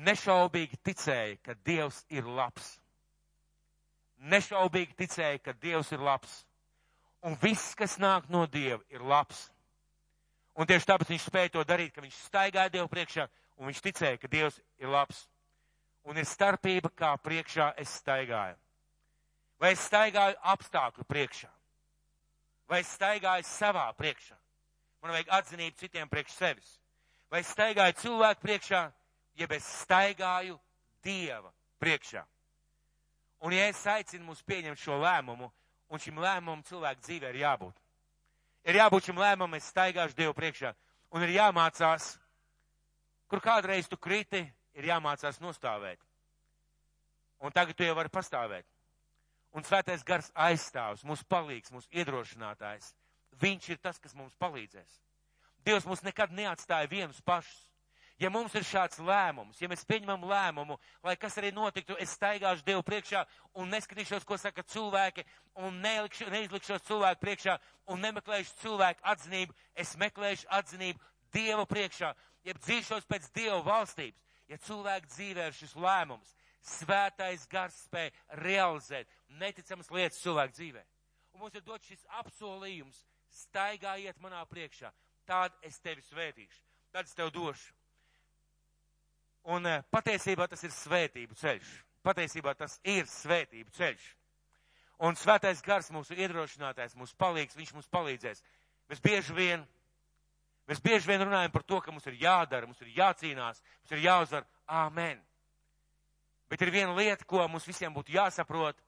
[0.06, 2.76] nešaubīgi ticēja, ka Dievs ir labs.
[4.20, 6.44] Nešaubīgi ticēja, ka Dievs ir labs.
[7.26, 9.48] Un viss, kas nāk no Dieva, ir labs.
[10.56, 13.26] Un tieši tāpēc viņš spēja to darīt, ka viņš staigāja Dievu priekšā,
[13.60, 15.26] un viņš ticēja, ka Dievs ir labs.
[16.06, 18.56] Un ir starpība, kā priekšā es staigāju.
[19.60, 21.55] Vai es staigāju apstākļu priekšā?
[22.70, 24.38] Vai es staigāju savā priekšā?
[25.04, 26.70] Man vajag atzinību citiem priekš sevis.
[27.30, 28.82] Vai es staigāju cilvēku priekšā,
[29.38, 30.58] jeb es staigāju
[31.06, 31.52] Dieva
[31.82, 32.24] priekšā?
[33.46, 35.52] Un ja es aicinu mums pieņemt šo lēmumu,
[35.94, 37.82] un šim lēmumam cilvēku dzīvē ir jābūt.
[38.66, 40.74] Ir jābūt šim lēmumam, es staigāšu Dievu priekšā,
[41.14, 42.16] un ir jāmācās,
[43.30, 44.42] kur kādreiz tu kriti,
[44.74, 46.02] ir jāmācās nostāvēt.
[47.46, 48.66] Un tagad tu jau vari pastāvēt.
[49.56, 52.92] Un svētais gars aizstāvs, mūsu palīgs, mūsu iedrošinātājs.
[53.40, 55.00] Viņš ir tas, kas mums palīdzēs.
[55.66, 57.64] Dievs mūs nekad neatstāja vienus pašus.
[58.20, 62.64] Ja mums ir šāds lēmums, ja mēs pieņemam lēmumu, lai kas arī notiktu, es staigāšu
[62.64, 63.26] Dievu priekšā
[63.60, 65.26] un neskatīšos, ko saka cilvēki,
[65.60, 67.58] un nelikšu, neizlikšos cilvēku priekšā
[67.92, 71.04] un nemeklēšu cilvēku atzinību, es meklēšu atzinību
[71.36, 72.14] Dievu priekšā,
[72.48, 74.24] jeb dzīšos pēc Dieva valstības.
[74.48, 76.32] Ja cilvēku dzīvē ir šis lēmums,
[76.64, 78.14] svētais gars spēj
[78.46, 80.84] realizēt neticamas lietas cilvēku dzīvē.
[81.36, 83.02] Un mums ir dots šis apsolījums,
[83.36, 84.92] staigājiet manā priekšā,
[85.28, 86.62] tād es tevi svētīšu,
[86.96, 87.74] tad es tev došu.
[89.52, 91.74] Un eh, patiesībā tas ir svētību ceļš.
[92.06, 94.06] Patiesībā tas ir svētību ceļš.
[95.06, 98.42] Un svētais gars mūsu iedrošinātājs, mūsu palīgs, viņš mums palīdzēs.
[98.90, 99.66] Mēs bieži vien,
[100.70, 104.06] mēs bieži vien runājam par to, ka mums ir jādara, mums ir jācīnās, mums ir
[104.06, 104.46] jāuzvar.
[104.66, 105.20] Āmen.
[106.50, 108.80] Bet ir viena lieta, ko mums visiem būtu jāsaprot.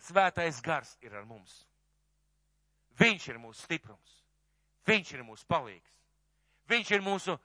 [0.00, 1.52] Svētais gars ir ar mums.
[3.00, 4.16] Viņš ir mūsu stiprums.
[4.88, 5.92] Viņš ir mūsu palīgs.
[6.70, 7.36] Viņš ir mūsu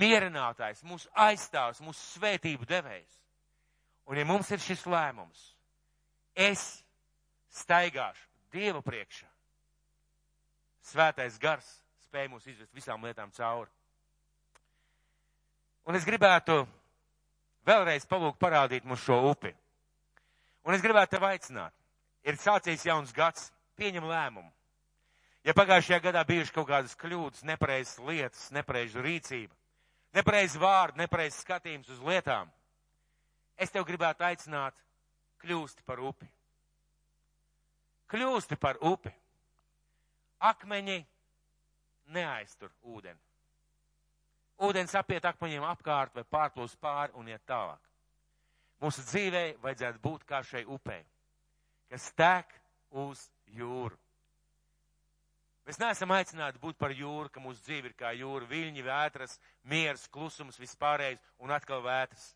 [0.00, 3.16] mierinātājs, mūsu aizstāvs, mūsu svētību devējs.
[4.10, 5.40] Un ja mums ir šis lēmums,
[6.34, 6.82] es
[7.62, 9.28] staigāšu Dieva priekšā,
[10.90, 11.66] svētais gars
[12.08, 13.70] spēj mūs izvest visām lietām cauri.
[15.86, 16.64] Un es gribētu
[17.66, 19.52] vēlreiz palūgt parādīt mums šo upi.
[20.66, 21.74] Un es gribētu tev aicināt,
[22.24, 23.50] ir sācies jauns gads,
[23.80, 24.50] pieņem lēmumu.
[25.44, 29.54] Ja pagājušajā gadā bijuši kaut kādas kļūdas, nepareizas lietas, nepareizu rīcību,
[30.16, 32.50] nepareizi vārdi, nepareizi skatījums uz lietām,
[33.56, 34.76] es tev gribētu aicināt
[35.40, 36.28] kļūsti par upi.
[38.10, 39.12] Kļūsti par upi.
[40.44, 40.98] Akmeņi
[42.12, 43.20] neaiztur ūdeni.
[44.60, 47.80] Ūdens apiet akmeņiem apkārt vai pārplūst pāri un iet tālāk.
[48.80, 50.98] Mūsu dzīvē vajadzētu būt kā šai upē,
[51.90, 52.54] kas tek
[52.90, 53.96] uz jūru.
[55.66, 59.36] Mēs neesam aicināti būt par jūru, ka mūsu dzīve ir kā jūra, viļņi, vētras,
[59.70, 62.32] miers, klusums, vispārējais un atkal vētras.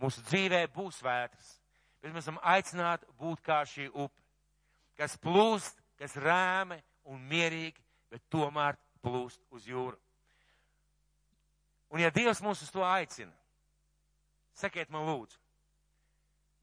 [0.00, 1.50] Mūsu dzīvē būs vētras,
[2.00, 4.24] bet mēs esam aicināti būt kā šī upe,
[4.96, 6.80] kas plūst, kas rēme
[7.12, 7.76] un mierīgi,
[8.08, 9.98] bet tomēr plūst uz jūru.
[11.90, 13.32] Un ja Dievs mūs uz to aicina,
[14.56, 15.36] sakiet man lūdzu,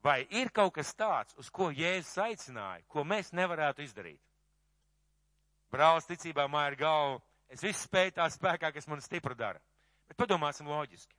[0.08, 4.22] vai ir kaut kas tāds, uz ko Jēzus aicināja, ko mēs nevarētu izdarīt?
[5.72, 7.20] brālis ticībā māja ir galva.
[7.48, 9.60] Es visu spēju tā spēkā, kas man stipri dara.
[10.08, 11.16] Bet padomāsim loģiski.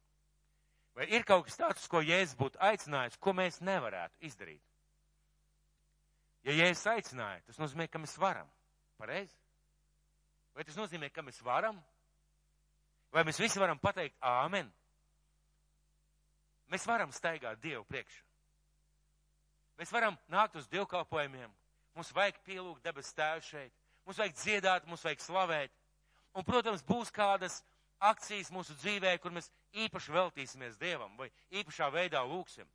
[0.97, 4.61] Vai ir kaut kas tāds, ko Jēzus būtu aicinājis, ko mēs nevarētu izdarīt?
[6.45, 8.49] Ja Jēzus aicināja, tas nozīmē, ka mēs varam.
[8.99, 9.33] Pareizi?
[10.55, 11.79] Vai tas nozīmē, ka mēs varam?
[13.13, 14.69] Vai mēs visi varam pateikt āmen?
[16.69, 18.28] Mēs varam staigāt Dievu priekšā.
[19.79, 21.51] Mēs varam nākt uz dievkalpojumiem.
[21.95, 23.73] Mums vajag pielūgt debes tēvu šeit
[24.09, 25.73] mums vajag dziedāt, mums vajag slavēt.
[26.33, 27.59] Un, protams, būs kādas
[28.01, 29.51] akcijas mūsu dzīvē, kur mēs
[29.85, 32.65] īpaši veltīsimies Dievam vai īpašā veidā lūksim.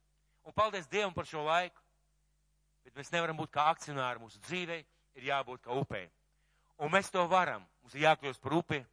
[0.46, 1.80] Un paldies Dievam par šo laiku.
[2.84, 4.78] Bet mēs nevaram būt kā akcionāri mūsu dzīvē,
[5.18, 6.04] ir jābūt kā upē.
[6.84, 7.64] Un mēs to varam.
[7.82, 8.84] Mums ir jākļūst par upi.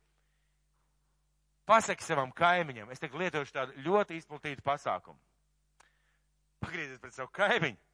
[1.70, 5.20] Pasaki savam kaimiņam, es tagad lietošu tādu ļoti izplatītu pasākumu.
[6.64, 7.91] Pagriezies pret savu kaimiņu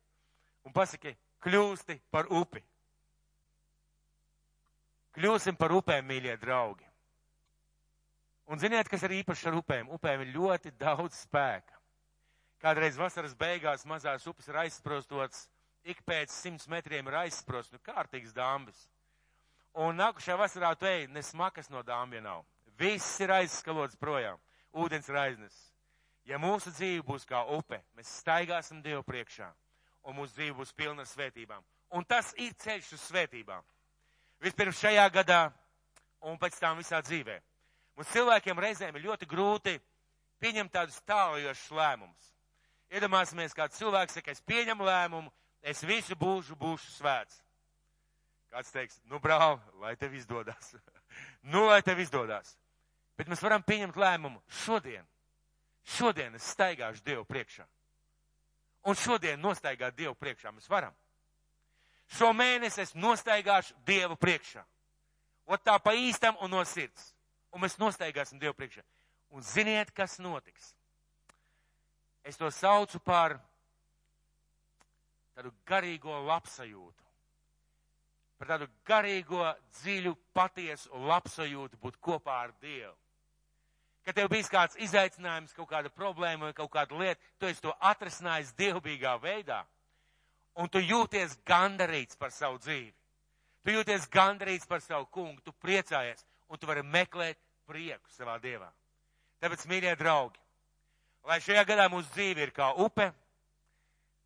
[0.68, 2.61] un pasaki, kļūsti par upi.
[5.18, 6.86] Kļūsim par upēm, mīļie draugi.
[8.47, 9.89] Un ziniet, kas ir īpaši ar upēm?
[9.95, 11.74] Upēm ir ļoti daudz spēka.
[12.63, 15.47] Kādreiz vasaras beigās mazās upes ir aizsprostots,
[15.84, 18.88] ik pēc simts metriem ir aizsprosts, nu kārtīgs dāmbis.
[19.78, 22.45] Un nākušajā vasarā tu ej, nesmakas no dāmbja nav.
[22.80, 24.39] Viss ir aizskalots projām.
[24.74, 25.68] Ūdens ir aiznesis.
[26.28, 29.47] Ja mūsu dzīve būs kā upe, mēs staigāsim Dievu priekšā,
[30.08, 31.64] un mūsu dzīve būs pilna ar svētībām.
[31.95, 33.64] Un tas ir ceļš uz svētībām.
[34.43, 35.41] Vispirms šajā gadā,
[36.28, 37.38] un pēc tam visā dzīvē.
[37.97, 39.78] Mums cilvēkiem reizēm ir ļoti grūti
[40.43, 42.32] pieņemt tādus tālajošus lēmumus.
[42.93, 45.32] Iedomāsimies, kā cilvēks saka, es pieņemu lēmumu,
[45.62, 47.41] es visu būšu, būšu svēts.
[48.53, 50.76] Kāds teiks, nu brāl, lai tev izdodas.
[51.51, 52.53] nu, lai tev izdodas.
[53.18, 55.03] Bet mēs varam pieņemt lēmumu šodien.
[55.97, 57.66] Šodien es staigāšu Dievu priekšā.
[58.88, 60.95] Un šodien nostaigāt Dievu priekšā mēs varam.
[62.07, 64.63] Šo mēnesi es nostaigāšu Dievu priekšā.
[65.47, 67.11] Ot tā pa īstam un no sirds.
[67.51, 68.83] Un mēs nostaigāsim Dievu priekšā.
[69.35, 70.71] Un ziniet, kas notiks?
[72.23, 73.38] Es to saucu par
[75.35, 77.03] tādu garīgo labsajūtu.
[78.38, 79.43] Par tādu garīgo,
[79.79, 82.95] dziļu, patiesu labsajūtu būt kopā ar Dievu.
[84.08, 87.74] Kad tev bijis kāds izaicinājums, kaut kāda problēma vai kaut kāda lieta, tu esi to
[87.89, 89.66] atrisinājis dievbijīgā veidā.
[90.55, 92.93] Un tu jūties gandarīts par savu dzīvi.
[93.68, 97.36] Tu jūties gandarīts par savu kungu, tu priecājies un tu vari meklēt
[97.68, 98.70] prieku savā dievā.
[99.43, 100.39] Tāpēc, mīļie draugi,
[101.28, 103.12] lai šajā gadā mūsu dzīve ir kā upe,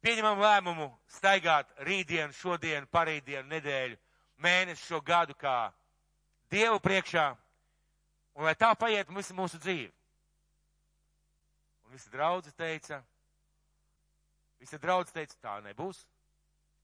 [0.05, 3.97] pieņemam lēmumu staigāt rītdienu, šodienu, parītdienu, nedēļu,
[4.45, 5.71] mēnesi šo gadu kā
[6.51, 7.29] Dievu priekšā,
[8.35, 9.91] un lai tā paiet visu mūsu dzīvi.
[11.85, 13.01] Un visi draudzi teica,
[14.59, 16.05] visi draudzi teica, tā nebūs.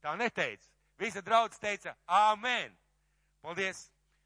[0.03, 0.67] Tā neteica.
[0.97, 2.73] Visa draudz teica, āmen.
[3.41, 3.85] Paldies!